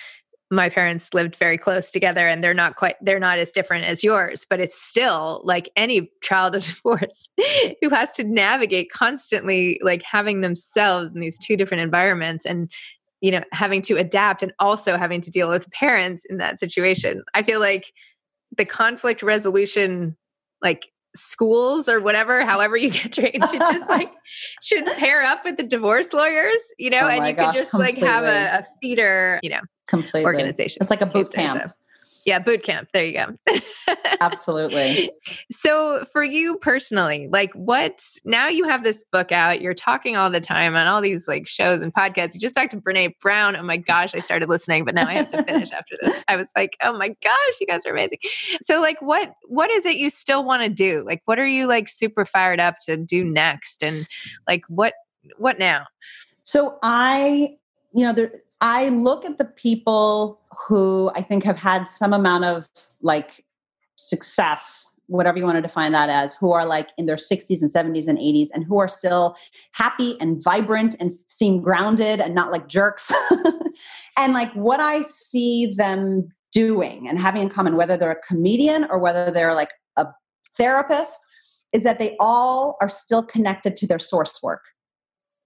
my 0.51 0.69
parents 0.69 1.13
lived 1.13 1.37
very 1.37 1.59
close 1.59 1.91
together 1.91 2.29
and 2.29 2.43
they're 2.43 2.55
not 2.55 2.77
quite 2.77 2.95
they're 3.03 3.19
not 3.19 3.39
as 3.39 3.51
different 3.51 3.85
as 3.85 4.05
yours 4.05 4.47
but 4.49 4.61
it's 4.61 4.81
still 4.81 5.41
like 5.45 5.69
any 5.77 6.11
child 6.23 6.55
of 6.55 6.63
divorce 6.67 7.29
who 7.83 7.91
has 7.91 8.13
to 8.13 8.23
navigate 8.23 8.91
constantly 8.93 9.81
like 9.83 10.03
having 10.03 10.43
themselves 10.43 11.13
in 11.13 11.21
these 11.21 11.37
two 11.37 11.57
different 11.57 11.83
environments 11.83 12.47
and 12.47 12.71
you 13.21 13.31
know 13.33 13.43
having 13.51 13.83
to 13.83 13.97
adapt 13.97 14.43
and 14.43 14.53
also 14.61 14.97
having 14.97 15.21
to 15.21 15.31
deal 15.31 15.49
with 15.49 15.71
parents 15.73 16.25
in 16.27 16.37
that 16.37 16.61
situation 16.61 17.25
i 17.35 17.43
feel 17.43 17.59
like 17.59 17.93
the 18.57 18.65
conflict 18.65 19.25
resolution 19.25 20.17
like 20.63 20.87
schools 21.17 21.89
or 21.89 22.01
whatever, 22.01 22.45
however 22.45 22.77
you 22.77 22.91
get 22.91 23.13
trained, 23.13 23.43
should 23.51 23.61
just 23.61 23.89
like 23.89 24.13
should 24.63 24.87
pair 24.87 25.23
up 25.23 25.45
with 25.45 25.57
the 25.57 25.63
divorce 25.63 26.13
lawyers, 26.13 26.61
you 26.79 26.91
know, 26.91 27.03
oh 27.03 27.09
and 27.09 27.27
you 27.27 27.33
gosh, 27.33 27.53
could 27.53 27.59
just 27.59 27.71
completely. 27.71 28.03
like 28.03 28.11
have 28.11 28.25
a, 28.25 28.59
a 28.61 28.65
theater, 28.81 29.41
you 29.43 29.51
know, 29.51 29.61
completely 29.87 30.25
organization. 30.25 30.79
It's 30.81 30.91
like 30.91 31.01
a 31.01 31.07
boot 31.07 31.33
camp. 31.33 31.63
So. 31.65 31.71
Yeah, 32.27 32.41
boot 32.41 32.65
camp. 32.65 32.89
There 32.93 33.05
you 33.05 33.13
go. 33.13 33.57
Absolutely. 34.21 35.13
So, 35.51 36.05
for 36.13 36.23
you 36.23 36.57
personally, 36.57 37.29
like 37.31 37.53
what 37.53 38.03
now 38.25 38.49
you 38.49 38.65
have 38.65 38.83
this 38.83 39.05
book 39.05 39.33
out, 39.33 39.61
you're 39.61 39.75
talking 39.75 40.17
all 40.17 40.31
the 40.31 40.41
time 40.41 40.75
on 40.75 40.87
all 40.87 41.01
these 41.01 41.27
like 41.29 41.47
shows 41.47 41.81
and 41.83 41.93
podcasts. 41.93 42.35
You 42.35 42.41
just 42.41 42.55
talked 42.55 42.73
to 42.73 42.81
Brene 42.81 43.13
Brown. 43.21 43.57
Oh 43.57 43.63
my 43.63 43.77
gosh, 43.77 44.15
I 44.15 44.19
started 44.19 44.49
listening, 44.49 44.85
but 44.85 44.95
now 44.95 45.07
I 45.07 45.15
have 45.15 45.29
to 45.29 45.43
finish 45.45 45.73
after 45.73 45.97
this. 46.01 46.25
I 46.29 46.37
was 46.37 46.49
like, 46.57 46.77
oh 46.83 46.97
my 46.97 47.09
gosh, 47.09 47.61
you 47.61 47.67
guys 47.67 47.87
are 47.87 47.93
amazing. 47.93 48.19
So, 48.63 48.81
like, 48.81 49.01
what 49.01 49.35
what 49.47 49.71
is 49.71 49.85
it 49.85 49.97
you 49.97 50.11
still 50.11 50.45
want 50.45 50.63
to 50.63 50.69
do? 50.69 51.03
Like, 51.05 51.23
what 51.25 51.39
are 51.39 51.47
you 51.47 51.67
like 51.67 51.89
super 51.89 52.25
fired 52.25 52.61
up 52.61 52.79
to 52.87 52.97
do 52.97 53.25
next? 53.25 53.85
And 53.85 54.09
like, 54.49 54.63
what 54.69 54.95
what 55.39 55.59
now? 55.59 55.87
So, 56.41 56.79
I, 56.83 57.57
you 57.93 58.07
know, 58.07 58.13
there 58.13 58.33
I 58.61 58.89
look 58.89 59.25
at 59.25 59.39
the 59.39 59.45
people 59.45 60.41
who 60.67 61.11
I 61.15 61.23
think 61.23 61.45
have 61.45 61.57
had 61.57 61.89
some 61.89 62.13
amount 62.13 62.45
of 62.45 62.69
like 63.03 63.45
success, 63.97 64.95
whatever 65.07 65.39
you 65.39 65.45
want 65.45 65.57
to 65.57 65.63
define 65.63 65.93
that 65.93 66.09
as, 66.09 66.35
who 66.35 66.53
are 66.53 66.67
like 66.67 66.89
in 66.99 67.07
their 67.07 67.17
60s 67.17 67.63
and 67.63 67.73
70s 67.73 68.09
and 68.09 68.19
80s 68.19 68.49
and 68.53 68.65
who 68.65 68.79
are 68.79 68.89
still 68.89 69.37
happy 69.73 70.17
and 70.21 70.43
vibrant 70.43 70.97
and 71.01 71.17
seem 71.29 71.61
grounded 71.61 72.21
and 72.21 72.35
not 72.35 72.51
like 72.51 72.69
jerks. 72.69 73.13
and 74.19 74.33
like 74.33 74.53
what 74.53 74.81
I 74.81 75.03
see 75.03 75.75
them 75.77 76.29
doing 76.53 77.09
and 77.09 77.19
having 77.19 77.43
in 77.43 77.49
common, 77.49 77.77
whether 77.77 77.97
they're 77.97 78.11
a 78.11 78.27
comedian 78.27 78.87
or 78.91 78.99
whether 78.99 79.31
they're 79.31 79.55
like 79.55 79.71
a 79.97 80.07
therapist, 80.57 81.25
is 81.73 81.83
that 81.83 81.99
they 81.99 82.17
all 82.21 82.77
are 82.81 82.89
still 82.89 83.23
connected 83.23 83.77
to 83.77 83.87
their 83.87 83.99
source 83.99 84.41
work 84.43 84.63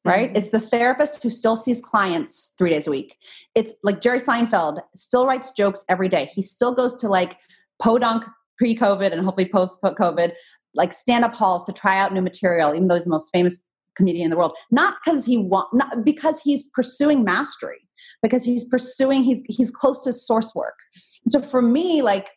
right? 0.04 0.28
Mm-hmm. 0.28 0.36
It's 0.36 0.48
the 0.50 0.60
therapist 0.60 1.22
who 1.22 1.30
still 1.30 1.56
sees 1.56 1.80
clients 1.80 2.54
three 2.58 2.70
days 2.70 2.86
a 2.86 2.90
week. 2.90 3.16
It's 3.54 3.74
like 3.82 4.00
Jerry 4.00 4.20
Seinfeld 4.20 4.80
still 4.94 5.26
writes 5.26 5.52
jokes 5.52 5.84
every 5.88 6.08
day. 6.08 6.30
He 6.34 6.42
still 6.42 6.72
goes 6.72 6.94
to 7.00 7.08
like 7.08 7.38
podunk 7.80 8.24
pre 8.58 8.74
COVID 8.76 9.12
and 9.12 9.22
hopefully 9.22 9.48
post 9.48 9.80
COVID, 9.82 10.32
like 10.74 10.92
stand 10.92 11.24
up 11.24 11.34
halls 11.34 11.66
to 11.66 11.72
try 11.72 11.98
out 11.98 12.12
new 12.12 12.22
material, 12.22 12.74
even 12.74 12.88
though 12.88 12.94
he's 12.94 13.04
the 13.04 13.10
most 13.10 13.30
famous 13.32 13.62
comedian 13.96 14.24
in 14.24 14.30
the 14.30 14.36
world. 14.36 14.56
Not 14.70 14.96
because 15.04 15.24
he 15.24 15.36
want, 15.38 15.68
not 15.72 16.04
because 16.04 16.40
he's 16.40 16.62
pursuing 16.74 17.24
mastery, 17.24 17.88
because 18.22 18.44
he's 18.44 18.64
pursuing, 18.64 19.22
he's, 19.22 19.42
he's 19.46 19.70
close 19.70 20.04
to 20.04 20.12
source 20.12 20.54
work. 20.54 20.76
And 21.24 21.32
so 21.32 21.42
for 21.42 21.60
me, 21.60 22.02
like, 22.02 22.30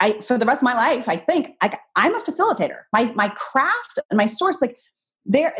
I, 0.00 0.20
for 0.20 0.36
the 0.36 0.44
rest 0.44 0.60
of 0.60 0.64
my 0.64 0.74
life, 0.74 1.08
I 1.08 1.16
think 1.16 1.52
I, 1.60 1.78
I'm 1.94 2.14
a 2.16 2.20
facilitator. 2.20 2.80
My 2.92 3.12
my 3.14 3.28
craft 3.28 4.00
and 4.10 4.16
my 4.16 4.26
source, 4.26 4.60
like 4.60 4.76
there 5.24 5.54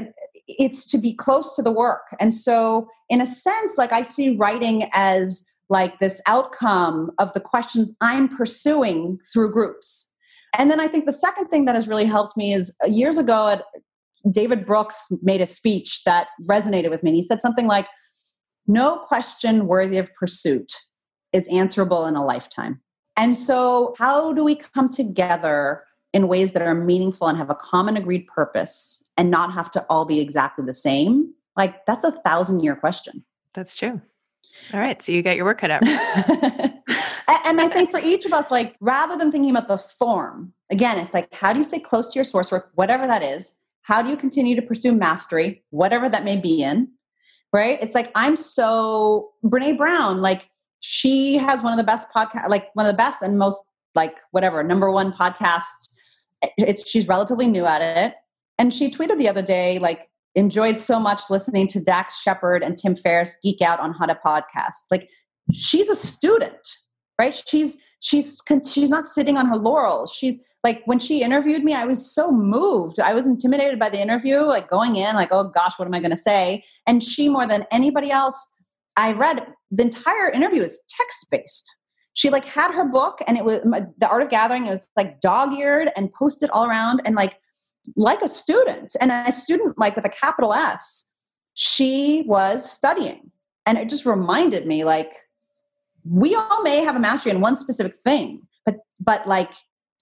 it's 0.49 0.91
to 0.91 0.99
be 0.99 1.15
close 1.15 1.55
to 1.55 1.63
the 1.63 1.71
work 1.71 2.03
and 2.19 2.35
so 2.35 2.89
in 3.09 3.21
a 3.21 3.27
sense 3.27 3.79
like 3.79 3.93
i 3.93 4.03
see 4.03 4.37
writing 4.37 4.89
as 4.93 5.53
like 5.73 5.99
this 5.99 6.21
outcome 6.29 7.11
of 7.19 7.33
the 7.33 7.41
questions 7.41 7.93
I'm 8.01 8.29
pursuing 8.29 9.19
through 9.33 9.53
groups. 9.53 10.13
And 10.57 10.71
then 10.71 10.79
I 10.79 10.87
think 10.87 11.07
the 11.07 11.13
second 11.13 11.49
thing 11.49 11.65
that 11.65 11.75
has 11.75 11.89
really 11.89 12.05
helped 12.05 12.37
me 12.37 12.53
is 12.53 12.77
uh, 12.85 12.89
years 12.89 13.17
ago 13.17 13.49
at 13.49 13.65
David 14.31 14.67
Brooks 14.67 15.09
made 15.23 15.41
a 15.41 15.47
speech 15.47 16.03
that 16.05 16.29
resonated 16.47 16.91
with 16.91 17.03
me. 17.03 17.11
And 17.11 17.17
he 17.17 17.23
said 17.23 17.41
something 17.41 17.67
like, 17.67 17.89
No 18.67 18.99
question 18.99 19.67
worthy 19.67 19.97
of 19.97 20.13
pursuit 20.15 20.71
is 21.33 21.49
answerable 21.49 22.05
in 22.05 22.17
a 22.17 22.25
lifetime. 22.25 22.81
And 23.17 23.37
so, 23.37 23.95
how 23.99 24.35
do 24.35 24.45
we 24.45 24.57
come 24.57 24.91
together 24.91 25.85
in 26.13 26.29
ways 26.29 26.53
that 26.53 26.63
are 26.63 26.75
meaningful 26.75 27.29
and 27.29 27.39
have 27.39 27.51
a 27.51 27.55
common 27.55 27.97
agreed 27.97 28.27
purpose 28.27 29.03
and 29.17 29.31
not 29.31 29.53
have 29.53 29.71
to 29.73 29.85
all 29.89 30.05
be 30.05 30.21
exactly 30.21 30.65
the 30.65 30.75
same? 30.75 31.33
Like, 31.57 31.85
that's 31.87 32.05
a 32.05 32.13
thousand 32.13 32.61
year 32.61 32.77
question. 32.77 33.25
That's 33.55 33.77
true. 33.77 34.01
All 34.73 34.81
right. 34.81 35.01
So, 35.01 35.13
you 35.13 35.23
got 35.23 35.37
your 35.37 35.45
work 35.45 35.59
cut 35.59 35.71
out. 35.71 35.83
and 37.45 37.61
I 37.61 37.69
think 37.73 37.91
for 37.91 38.01
each 38.01 38.27
of 38.27 38.33
us, 38.33 38.51
like, 38.51 38.77
rather 38.81 39.17
than 39.17 39.31
thinking 39.31 39.51
about 39.51 39.69
the 39.69 39.79
form, 39.79 40.53
again, 40.71 40.99
it's 40.99 41.15
like, 41.15 41.33
how 41.33 41.53
do 41.53 41.59
you 41.59 41.65
stay 41.65 41.79
close 41.79 42.13
to 42.13 42.19
your 42.19 42.25
source 42.25 42.51
work, 42.51 42.71
whatever 42.75 43.07
that 43.07 43.23
is? 43.23 43.55
How 43.83 44.03
do 44.03 44.11
you 44.11 44.17
continue 44.17 44.55
to 44.57 44.63
pursue 44.63 44.93
mastery, 44.93 45.63
whatever 45.71 46.09
that 46.09 46.25
may 46.25 46.37
be 46.37 46.63
in? 46.63 46.89
Right? 47.53 47.83
It's 47.83 47.95
like, 47.95 48.11
I'm 48.15 48.37
so, 48.37 49.33
Brene 49.45 49.77
Brown, 49.77 50.21
like, 50.21 50.49
she 50.83 51.37
has 51.39 51.63
one 51.63 51.73
of 51.73 51.77
the 51.79 51.85
best 51.85 52.13
podcast, 52.13 52.49
like 52.49 52.75
one 52.75 52.85
of 52.85 52.93
the 52.93 52.97
best 52.97 53.23
and 53.23 53.39
most 53.39 53.63
like 53.95 54.19
whatever 54.33 54.63
number 54.63 54.91
one 54.91 55.13
podcasts. 55.13 55.95
It's 56.59 56.89
she's 56.89 57.09
relatively 57.09 57.47
new 57.47 57.67
at 57.67 57.83
it, 57.83 58.15
and 58.59 58.73
she 58.73 58.91
tweeted 58.91 59.19
the 59.19 59.29
other 59.29 59.43
day 59.43 59.79
like 59.79 60.09
enjoyed 60.35 60.79
so 60.79 60.99
much 60.99 61.23
listening 61.31 61.67
to 61.69 61.81
Dax 61.81 62.21
Shepard 62.21 62.63
and 62.63 62.77
Tim 62.79 62.97
Ferriss 62.97 63.37
geek 63.43 63.61
out 63.61 63.81
on 63.81 63.93
how 63.93 64.07
to 64.07 64.15
podcast. 64.15 64.85
Like 64.91 65.11
she's 65.53 65.89
a 65.89 65.95
student, 65.95 66.77
right? 67.19 67.35
She's 67.47 67.77
she's 68.01 68.41
she's 68.69 68.91
not 68.91 69.05
sitting 69.05 69.39
on 69.39 69.47
her 69.47 69.57
laurels. 69.57 70.13
She's 70.13 70.39
like 70.65 70.83
when 70.87 70.99
she 70.99 71.23
interviewed 71.23 71.65
me, 71.65 71.75
I 71.75 71.85
was 71.85 72.15
so 72.15 72.31
moved. 72.31 73.01
I 73.01 73.15
was 73.15 73.27
intimidated 73.27 73.79
by 73.79 73.91
the 73.91 74.01
interview, 74.01 74.41
like 74.41 74.69
going 74.69 74.97
in, 74.97 75.15
like 75.15 75.33
oh 75.33 75.51
gosh, 75.51 75.79
what 75.79 75.87
am 75.87 75.95
I 75.95 76.01
going 76.01 76.11
to 76.11 76.17
say? 76.17 76.63
And 76.87 77.03
she 77.03 77.29
more 77.29 77.47
than 77.47 77.67
anybody 77.71 78.11
else 78.11 78.49
I 78.97 79.13
read 79.13 79.47
the 79.71 79.83
entire 79.83 80.29
interview 80.31 80.63
is 80.63 80.83
text 80.89 81.27
based. 81.31 81.79
She 82.15 82.31
like 82.31 82.45
had 82.45 82.73
her 82.73 82.85
book 82.85 83.21
and 83.27 83.39
it 83.39 83.45
was 83.45 83.63
the 83.99 84.09
art 84.09 84.23
of 84.23 84.31
gathering. 84.31 84.67
It 84.67 84.71
was 84.71 84.89
like 84.97 85.21
dog 85.21 85.55
eared 85.55 85.91
and 85.97 86.13
posted 86.13 86.51
all 86.51 86.67
around 86.67 87.03
and 87.05 87.15
like 87.15 87.39
like 87.97 88.23
a 88.23 88.29
student 88.29 88.95
and 89.01 89.11
a 89.11 89.33
student 89.33 89.79
like 89.79 89.97
with 89.97 90.05
a 90.05 90.11
capital 90.11 90.53
S. 90.53 91.13
She 91.55 92.25
was 92.27 92.71
studying 92.71 93.31
and 93.67 93.79
it 93.79 93.89
just 93.89 94.07
reminded 94.07 94.67
me 94.67 94.85
like 94.85 95.13
we 96.05 96.35
all 96.35 96.63
may 96.63 96.85
have 96.85 96.97
a 96.97 97.01
mastery 97.01 97.33
in 97.33 97.41
one 97.41 97.57
specific 97.57 97.97
thing, 98.03 98.43
but 98.67 98.77
but 99.01 99.27
like 99.27 99.53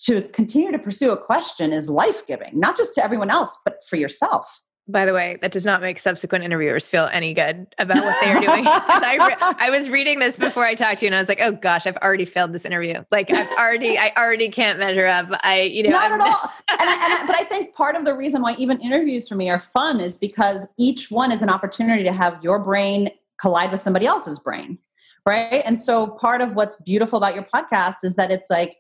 to 0.00 0.22
continue 0.28 0.72
to 0.72 0.78
pursue 0.78 1.12
a 1.12 1.16
question 1.16 1.72
is 1.72 1.88
life 1.88 2.26
giving, 2.26 2.58
not 2.58 2.76
just 2.76 2.94
to 2.94 3.04
everyone 3.04 3.30
else, 3.30 3.58
but 3.64 3.84
for 3.88 3.96
yourself 3.96 4.60
by 4.90 5.06
the 5.06 5.14
way, 5.14 5.38
that 5.42 5.52
does 5.52 5.64
not 5.64 5.80
make 5.80 5.98
subsequent 5.98 6.44
interviewers 6.44 6.88
feel 6.88 7.08
any 7.12 7.34
good 7.34 7.66
about 7.78 7.98
what 7.98 8.16
they 8.20 8.30
are 8.30 8.40
doing. 8.40 8.64
I, 8.66 9.18
re- 9.20 9.54
I, 9.58 9.70
was 9.70 9.88
reading 9.88 10.18
this 10.18 10.36
before 10.36 10.64
I 10.64 10.74
talked 10.74 11.00
to 11.00 11.06
you, 11.06 11.08
and 11.08 11.14
I 11.14 11.20
was 11.20 11.28
like, 11.28 11.40
"Oh 11.40 11.52
gosh, 11.52 11.86
I've 11.86 11.96
already 11.98 12.24
failed 12.24 12.52
this 12.52 12.64
interview. 12.64 13.04
Like, 13.10 13.32
I've 13.32 13.50
already, 13.58 13.98
I 13.98 14.12
already 14.16 14.48
can't 14.48 14.78
measure 14.78 15.06
up. 15.06 15.28
I, 15.42 15.62
you 15.62 15.82
know, 15.82 15.90
not 15.90 16.12
I'm, 16.12 16.20
at 16.20 16.26
all. 16.26 16.50
and, 16.68 16.90
I, 16.90 17.04
and 17.04 17.14
I, 17.14 17.24
but 17.26 17.36
I 17.36 17.44
think 17.44 17.74
part 17.74 17.96
of 17.96 18.04
the 18.04 18.14
reason 18.14 18.42
why 18.42 18.54
even 18.58 18.80
interviews 18.80 19.28
for 19.28 19.34
me 19.34 19.50
are 19.50 19.58
fun 19.58 20.00
is 20.00 20.18
because 20.18 20.66
each 20.78 21.10
one 21.10 21.32
is 21.32 21.42
an 21.42 21.50
opportunity 21.50 22.02
to 22.04 22.12
have 22.12 22.42
your 22.42 22.58
brain 22.58 23.10
collide 23.40 23.72
with 23.72 23.80
somebody 23.80 24.06
else's 24.06 24.38
brain, 24.38 24.78
right? 25.26 25.62
And 25.64 25.80
so 25.80 26.06
part 26.06 26.40
of 26.40 26.54
what's 26.54 26.76
beautiful 26.76 27.16
about 27.16 27.34
your 27.34 27.44
podcast 27.44 27.96
is 28.04 28.16
that 28.16 28.30
it's 28.30 28.50
like 28.50 28.76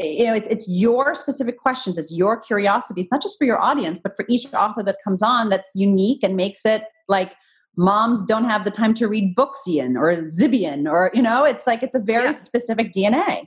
you 0.00 0.24
know, 0.24 0.34
it's, 0.34 0.48
it's 0.48 0.68
your 0.68 1.14
specific 1.14 1.58
questions, 1.58 1.98
it's 1.98 2.12
your 2.12 2.38
curiosities, 2.38 3.06
not 3.10 3.22
just 3.22 3.38
for 3.38 3.44
your 3.44 3.60
audience, 3.60 3.98
but 3.98 4.16
for 4.16 4.24
each 4.28 4.46
author 4.54 4.82
that 4.82 4.96
comes 5.04 5.22
on 5.22 5.48
that's 5.50 5.70
unique 5.74 6.22
and 6.22 6.36
makes 6.36 6.64
it 6.64 6.84
like 7.08 7.34
moms 7.76 8.24
don't 8.24 8.44
have 8.44 8.64
the 8.64 8.70
time 8.70 8.94
to 8.94 9.06
read 9.06 9.36
Booksian 9.36 9.96
or 9.96 10.16
Zibian 10.24 10.90
or, 10.90 11.10
you 11.14 11.22
know, 11.22 11.44
it's 11.44 11.66
like 11.66 11.82
it's 11.82 11.94
a 11.94 12.00
very 12.00 12.24
yeah. 12.24 12.32
specific 12.32 12.92
DNA. 12.92 13.44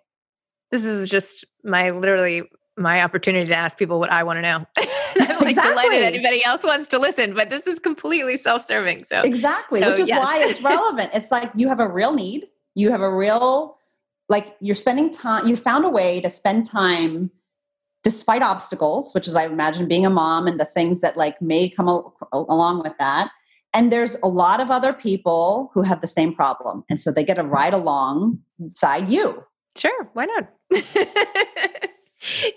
This 0.72 0.86
is 0.86 1.10
just 1.10 1.46
my 1.64 1.90
literally 1.90 2.44
my 2.78 3.04
opportunity 3.04 3.46
to 3.46 3.56
ask 3.56 3.78
people 3.78 4.00
what 4.00 4.12
I 4.12 4.24
want 4.24 4.38
to 4.38 4.42
know. 4.42 4.66
I'm 4.76 5.40
like 5.42 5.50
exactly. 5.50 5.84
delighted 5.84 6.04
anybody 6.04 6.44
else 6.44 6.64
wants 6.64 6.88
to 6.88 7.00
listen, 7.00 7.34
but 7.36 7.50
this 7.50 7.68
is 7.68 7.80
completely 7.80 8.38
self-serving. 8.38 9.04
So 9.04 9.22
exactly, 9.22 9.82
so, 9.82 9.92
which 9.92 10.00
is 10.00 10.08
yes. 10.08 10.24
why 10.24 10.40
it's 10.40 10.62
relevant. 10.62 11.12
It's 11.14 11.32
like 11.32 11.52
you 11.56 11.68
have 11.68 11.80
a 11.80 11.88
real 11.88 12.14
need, 12.14 12.48
you 12.76 12.90
have 12.90 13.02
a 13.02 13.14
real 13.14 13.78
like 14.30 14.56
you're 14.60 14.76
spending 14.76 15.12
time 15.12 15.48
you 15.48 15.56
found 15.56 15.86
a 15.86 15.90
way 15.90 16.22
to 16.22 16.30
spend 16.30 16.66
time 16.66 17.30
despite 18.04 18.42
obstacles 18.42 19.14
which 19.14 19.28
is 19.28 19.36
i 19.36 19.46
imagine 19.46 19.88
being 19.88 20.06
a 20.06 20.10
mom 20.10 20.48
and 20.48 20.60
the 20.60 20.66
things 20.66 21.02
that 21.02 21.18
like 21.18 21.42
may 21.42 21.70
come 21.70 21.88
al- 21.88 22.16
along 22.34 22.84
with 22.84 22.94
that. 23.00 23.32
And 23.76 23.92
there's 23.92 24.16
a 24.22 24.28
lot 24.28 24.60
of 24.60 24.70
other 24.70 24.94
people 24.94 25.72
who 25.74 25.82
have 25.82 26.02
the 26.02 26.08
same 26.08 26.34
problem 26.34 26.84
and 26.90 27.02
so 27.02 27.12
they 27.12 27.24
get 27.24 27.36
to 27.36 27.44
ride 27.44 27.74
alongside 27.74 29.10
you. 29.10 29.44
Sure 29.76 30.10
why 30.14 30.26
not? 30.26 30.50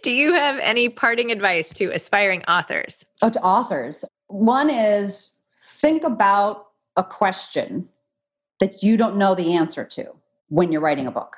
Do 0.03 0.13
you 0.13 0.35
have 0.35 0.59
any 0.61 0.89
parting 0.89 1.33
advice 1.33 1.71
to 1.71 1.91
aspiring 1.93 2.45
authors? 2.45 3.05
Oh 3.23 3.31
to 3.31 3.43
authors. 3.43 4.05
One 4.29 4.71
is 4.71 5.33
think 5.79 6.05
about 6.05 6.67
a 6.97 7.05
question 7.05 7.89
that 8.61 8.83
you 8.83 8.97
don't 8.97 9.17
know 9.17 9.35
the 9.35 9.55
answer 9.55 9.85
to 9.85 10.07
when 10.49 10.71
you're 10.71 10.81
writing 10.81 11.07
a 11.07 11.11
book 11.11 11.37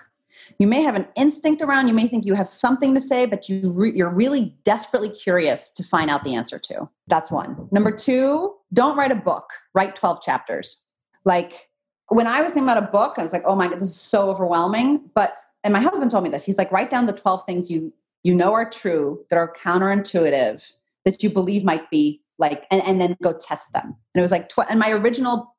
you 0.58 0.66
may 0.66 0.82
have 0.82 0.94
an 0.94 1.06
instinct 1.16 1.62
around, 1.62 1.88
you 1.88 1.94
may 1.94 2.08
think 2.08 2.24
you 2.24 2.34
have 2.34 2.48
something 2.48 2.94
to 2.94 3.00
say, 3.00 3.26
but 3.26 3.48
you 3.48 3.70
re- 3.70 3.92
you're 3.94 4.10
really 4.10 4.56
desperately 4.64 5.08
curious 5.08 5.70
to 5.72 5.84
find 5.84 6.10
out 6.10 6.24
the 6.24 6.34
answer 6.34 6.58
to. 6.58 6.88
That's 7.06 7.30
one. 7.30 7.68
Number 7.70 7.90
two, 7.90 8.54
don't 8.72 8.96
write 8.96 9.12
a 9.12 9.16
book, 9.16 9.50
write 9.74 9.96
12 9.96 10.22
chapters. 10.22 10.84
Like 11.24 11.68
when 12.08 12.26
I 12.26 12.40
was 12.42 12.52
thinking 12.52 12.68
about 12.68 12.82
a 12.82 12.90
book, 12.90 13.14
I 13.18 13.22
was 13.22 13.32
like, 13.32 13.44
oh 13.44 13.54
my 13.54 13.68
God, 13.68 13.80
this 13.80 13.88
is 13.88 14.00
so 14.00 14.30
overwhelming. 14.30 15.10
But, 15.14 15.36
and 15.64 15.72
my 15.72 15.80
husband 15.80 16.10
told 16.10 16.24
me 16.24 16.30
this, 16.30 16.44
he's 16.44 16.58
like, 16.58 16.72
write 16.72 16.90
down 16.90 17.06
the 17.06 17.12
12 17.12 17.44
things 17.44 17.70
you, 17.70 17.92
you 18.22 18.34
know 18.34 18.54
are 18.54 18.68
true, 18.68 19.24
that 19.30 19.36
are 19.36 19.52
counterintuitive, 19.52 20.72
that 21.04 21.22
you 21.22 21.30
believe 21.30 21.64
might 21.64 21.90
be 21.90 22.22
like, 22.38 22.66
and, 22.70 22.82
and 22.86 23.00
then 23.00 23.16
go 23.22 23.32
test 23.32 23.72
them. 23.72 23.84
And 23.84 23.94
it 24.14 24.20
was 24.20 24.30
like, 24.30 24.48
tw- 24.48 24.70
and 24.70 24.78
my 24.78 24.90
original 24.90 25.54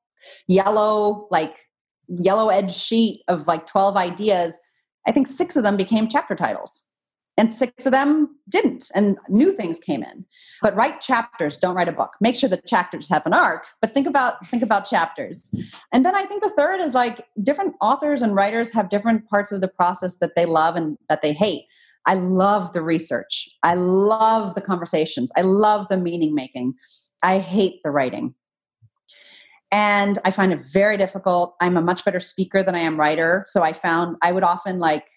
yellow, 0.47 1.27
like 1.29 1.55
yellow 2.07 2.49
edge 2.49 2.75
sheet 2.75 3.23
of 3.27 3.47
like 3.47 3.67
12 3.67 3.95
ideas 3.95 4.57
I 5.07 5.11
think 5.11 5.27
six 5.27 5.55
of 5.55 5.63
them 5.63 5.77
became 5.77 6.07
chapter 6.07 6.35
titles 6.35 6.89
and 7.39 7.53
six 7.53 7.85
of 7.85 7.93
them 7.93 8.35
didn't 8.49 8.91
and 8.93 9.17
new 9.29 9.53
things 9.53 9.79
came 9.79 10.03
in. 10.03 10.25
But 10.61 10.75
write 10.75 10.99
chapters 10.99 11.57
don't 11.57 11.73
write 11.73 11.87
a 11.87 11.93
book. 11.93 12.11
Make 12.19 12.35
sure 12.35 12.49
the 12.49 12.61
chapters 12.67 13.07
have 13.09 13.25
an 13.25 13.33
arc 13.33 13.65
but 13.81 13.93
think 13.93 14.07
about 14.07 14.45
think 14.47 14.61
about 14.61 14.89
chapters. 14.89 15.49
And 15.93 16.05
then 16.05 16.15
i 16.15 16.25
think 16.25 16.43
the 16.43 16.49
third 16.51 16.81
is 16.81 16.93
like 16.93 17.25
different 17.41 17.75
authors 17.81 18.21
and 18.21 18.35
writers 18.35 18.71
have 18.73 18.89
different 18.89 19.27
parts 19.29 19.51
of 19.51 19.61
the 19.61 19.69
process 19.69 20.15
that 20.15 20.35
they 20.35 20.45
love 20.45 20.75
and 20.75 20.97
that 21.07 21.21
they 21.21 21.33
hate. 21.33 21.65
I 22.05 22.15
love 22.15 22.73
the 22.73 22.81
research. 22.81 23.49
I 23.63 23.75
love 23.75 24.55
the 24.55 24.61
conversations. 24.61 25.31
I 25.37 25.41
love 25.41 25.87
the 25.89 25.97
meaning 25.97 26.33
making. 26.35 26.73
I 27.23 27.39
hate 27.39 27.81
the 27.83 27.91
writing 27.91 28.33
and 29.71 30.19
i 30.25 30.31
find 30.31 30.51
it 30.51 30.61
very 30.71 30.97
difficult. 30.97 31.55
I'm 31.61 31.77
a 31.77 31.81
much 31.81 32.03
better 32.05 32.19
speaker 32.19 32.63
than 32.63 32.75
i 32.75 32.79
am 32.79 32.99
writer. 32.99 33.43
So 33.47 33.63
i 33.63 33.73
found 33.73 34.17
i 34.23 34.31
would 34.31 34.43
often 34.43 34.79
like 34.79 35.07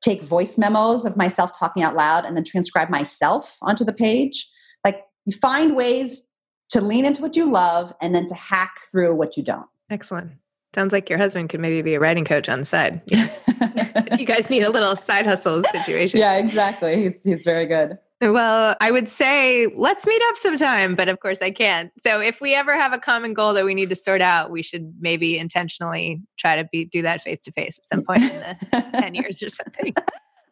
take 0.00 0.22
voice 0.22 0.58
memos 0.58 1.04
of 1.04 1.16
myself 1.16 1.58
talking 1.58 1.82
out 1.82 1.94
loud 1.94 2.24
and 2.24 2.36
then 2.36 2.44
transcribe 2.44 2.90
myself 2.90 3.56
onto 3.62 3.84
the 3.84 3.92
page. 3.92 4.48
Like 4.84 5.00
you 5.24 5.32
find 5.32 5.74
ways 5.74 6.30
to 6.70 6.80
lean 6.80 7.04
into 7.04 7.22
what 7.22 7.36
you 7.36 7.50
love 7.50 7.92
and 8.02 8.14
then 8.14 8.26
to 8.26 8.34
hack 8.34 8.74
through 8.90 9.14
what 9.14 9.36
you 9.36 9.42
don't. 9.42 9.66
Excellent. 9.90 10.32
Sounds 10.74 10.92
like 10.92 11.08
your 11.08 11.18
husband 11.18 11.48
could 11.48 11.60
maybe 11.60 11.80
be 11.82 11.94
a 11.94 12.00
writing 12.00 12.24
coach 12.24 12.48
on 12.48 12.60
the 12.60 12.64
side. 12.64 13.00
If 13.96 14.20
you 14.20 14.26
guys 14.26 14.50
need 14.50 14.62
a 14.62 14.70
little 14.70 14.96
side 14.96 15.24
hustle 15.24 15.62
situation. 15.64 16.20
Yeah 16.20 16.34
exactly. 16.34 17.02
He's, 17.02 17.22
he's 17.22 17.42
very 17.42 17.66
good 17.66 17.96
well, 18.32 18.76
I 18.80 18.90
would 18.90 19.08
say 19.08 19.66
let's 19.76 20.06
meet 20.06 20.22
up 20.28 20.36
sometime, 20.36 20.94
but 20.94 21.08
of 21.08 21.20
course 21.20 21.42
I 21.42 21.50
can't. 21.50 21.92
So 22.02 22.20
if 22.20 22.40
we 22.40 22.54
ever 22.54 22.74
have 22.74 22.92
a 22.92 22.98
common 22.98 23.34
goal 23.34 23.52
that 23.54 23.64
we 23.64 23.74
need 23.74 23.90
to 23.90 23.96
sort 23.96 24.20
out, 24.20 24.50
we 24.50 24.62
should 24.62 24.94
maybe 25.00 25.38
intentionally 25.38 26.22
try 26.38 26.56
to 26.56 26.64
be 26.64 26.84
do 26.84 27.02
that 27.02 27.22
face 27.22 27.40
to 27.42 27.52
face 27.52 27.78
at 27.78 27.88
some 27.88 28.04
point 28.04 28.22
in 28.22 28.56
the 28.72 28.84
10 29.00 29.14
years 29.14 29.42
or 29.42 29.48
something. 29.48 29.94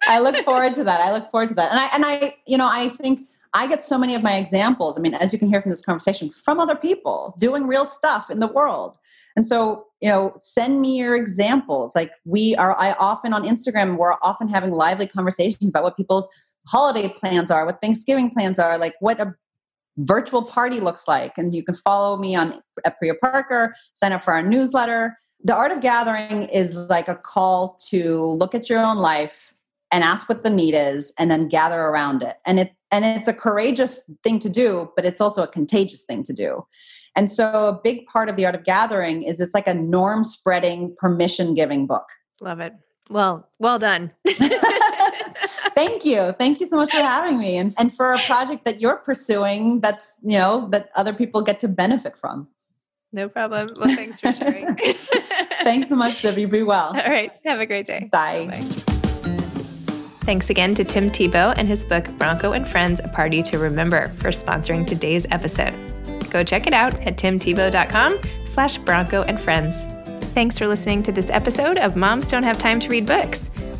I 0.06 0.20
look 0.20 0.36
forward 0.44 0.74
to 0.74 0.84
that. 0.84 1.00
I 1.00 1.12
look 1.12 1.30
forward 1.30 1.48
to 1.50 1.54
that. 1.56 1.70
And 1.70 1.80
I 1.80 1.88
and 1.94 2.04
I, 2.04 2.34
you 2.46 2.58
know, 2.58 2.68
I 2.68 2.88
think 2.88 3.26
I 3.54 3.66
get 3.66 3.82
so 3.82 3.98
many 3.98 4.14
of 4.14 4.22
my 4.22 4.36
examples. 4.36 4.96
I 4.96 5.00
mean, 5.00 5.14
as 5.14 5.32
you 5.32 5.38
can 5.38 5.48
hear 5.48 5.60
from 5.60 5.70
this 5.70 5.82
conversation, 5.82 6.30
from 6.30 6.58
other 6.58 6.74
people 6.74 7.34
doing 7.38 7.66
real 7.66 7.84
stuff 7.84 8.30
in 8.30 8.40
the 8.40 8.46
world. 8.46 8.96
And 9.36 9.46
so, 9.46 9.86
you 10.00 10.08
know, 10.08 10.34
send 10.38 10.80
me 10.80 10.96
your 10.96 11.14
examples. 11.14 11.94
Like 11.94 12.12
we 12.24 12.56
are 12.56 12.74
I 12.78 12.92
often 12.92 13.32
on 13.32 13.44
Instagram, 13.44 13.96
we're 13.96 14.14
often 14.22 14.48
having 14.48 14.70
lively 14.70 15.06
conversations 15.06 15.68
about 15.68 15.82
what 15.82 15.96
people's 15.96 16.28
holiday 16.66 17.08
plans 17.08 17.50
are, 17.50 17.66
what 17.66 17.80
Thanksgiving 17.80 18.30
plans 18.30 18.58
are, 18.58 18.78
like 18.78 18.94
what 19.00 19.20
a 19.20 19.34
virtual 19.98 20.42
party 20.42 20.80
looks 20.80 21.06
like. 21.06 21.36
And 21.36 21.52
you 21.52 21.62
can 21.62 21.74
follow 21.74 22.16
me 22.16 22.34
on 22.34 22.60
at 22.84 22.98
Priya 22.98 23.14
Parker, 23.14 23.74
sign 23.94 24.12
up 24.12 24.24
for 24.24 24.32
our 24.32 24.42
newsletter. 24.42 25.16
The 25.44 25.54
art 25.54 25.72
of 25.72 25.80
gathering 25.80 26.44
is 26.44 26.76
like 26.88 27.08
a 27.08 27.16
call 27.16 27.76
to 27.88 28.26
look 28.26 28.54
at 28.54 28.70
your 28.70 28.80
own 28.80 28.98
life 28.98 29.54
and 29.90 30.02
ask 30.02 30.28
what 30.28 30.42
the 30.42 30.50
need 30.50 30.74
is 30.74 31.12
and 31.18 31.30
then 31.30 31.48
gather 31.48 31.80
around 31.80 32.22
it. 32.22 32.36
And 32.46 32.60
it 32.60 32.72
and 32.90 33.04
it's 33.06 33.28
a 33.28 33.32
courageous 33.34 34.10
thing 34.22 34.38
to 34.40 34.50
do, 34.50 34.90
but 34.96 35.06
it's 35.06 35.20
also 35.20 35.42
a 35.42 35.48
contagious 35.48 36.04
thing 36.04 36.22
to 36.24 36.32
do. 36.34 36.66
And 37.16 37.30
so 37.30 37.68
a 37.68 37.80
big 37.82 38.06
part 38.06 38.28
of 38.28 38.36
the 38.36 38.44
art 38.44 38.54
of 38.54 38.64
gathering 38.64 39.22
is 39.22 39.40
it's 39.40 39.54
like 39.54 39.66
a 39.66 39.74
norm 39.74 40.24
spreading, 40.24 40.94
permission 40.98 41.54
giving 41.54 41.86
book. 41.86 42.04
Love 42.40 42.60
it. 42.60 42.74
Well, 43.08 43.48
well 43.58 43.78
done. 43.78 44.12
Thank 45.74 46.04
you. 46.04 46.32
Thank 46.32 46.60
you 46.60 46.66
so 46.66 46.76
much 46.76 46.90
for 46.90 47.02
having 47.02 47.38
me 47.38 47.56
and, 47.56 47.74
and 47.78 47.94
for 47.94 48.12
a 48.12 48.18
project 48.18 48.64
that 48.64 48.80
you're 48.80 48.96
pursuing 48.96 49.80
that's, 49.80 50.18
you 50.22 50.38
know, 50.38 50.68
that 50.70 50.90
other 50.94 51.12
people 51.12 51.42
get 51.42 51.60
to 51.60 51.68
benefit 51.68 52.16
from. 52.16 52.48
No 53.12 53.28
problem. 53.28 53.70
Well, 53.76 53.94
thanks 53.94 54.20
for 54.20 54.32
sharing. 54.32 54.74
thanks 55.64 55.88
so 55.88 55.96
much, 55.96 56.22
Zibby. 56.22 56.50
Be 56.50 56.62
well. 56.62 56.88
All 56.88 57.10
right. 57.10 57.30
Have 57.44 57.60
a 57.60 57.66
great 57.66 57.86
day. 57.86 58.08
Bye. 58.10 58.46
Bye. 58.46 58.92
Thanks 60.24 60.50
again 60.50 60.74
to 60.76 60.84
Tim 60.84 61.10
Tebow 61.10 61.52
and 61.56 61.68
his 61.68 61.84
book 61.84 62.06
Bronco 62.16 62.52
and 62.52 62.66
Friends 62.66 63.00
A 63.02 63.08
Party 63.08 63.42
to 63.42 63.58
Remember 63.58 64.08
for 64.10 64.28
sponsoring 64.28 64.86
today's 64.86 65.26
episode. 65.30 65.74
Go 66.30 66.42
check 66.42 66.66
it 66.66 66.72
out 66.72 66.94
at 67.00 67.18
timtebow.com 67.18 68.18
slash 68.46 68.78
Bronco 68.78 69.22
and 69.22 69.38
Friends. 69.38 69.84
Thanks 70.32 70.56
for 70.56 70.66
listening 70.66 71.02
to 71.02 71.12
this 71.12 71.28
episode 71.28 71.76
of 71.76 71.96
Moms 71.96 72.28
Don't 72.28 72.44
Have 72.44 72.56
Time 72.56 72.80
to 72.80 72.88
Read 72.88 73.04
Books. 73.04 73.50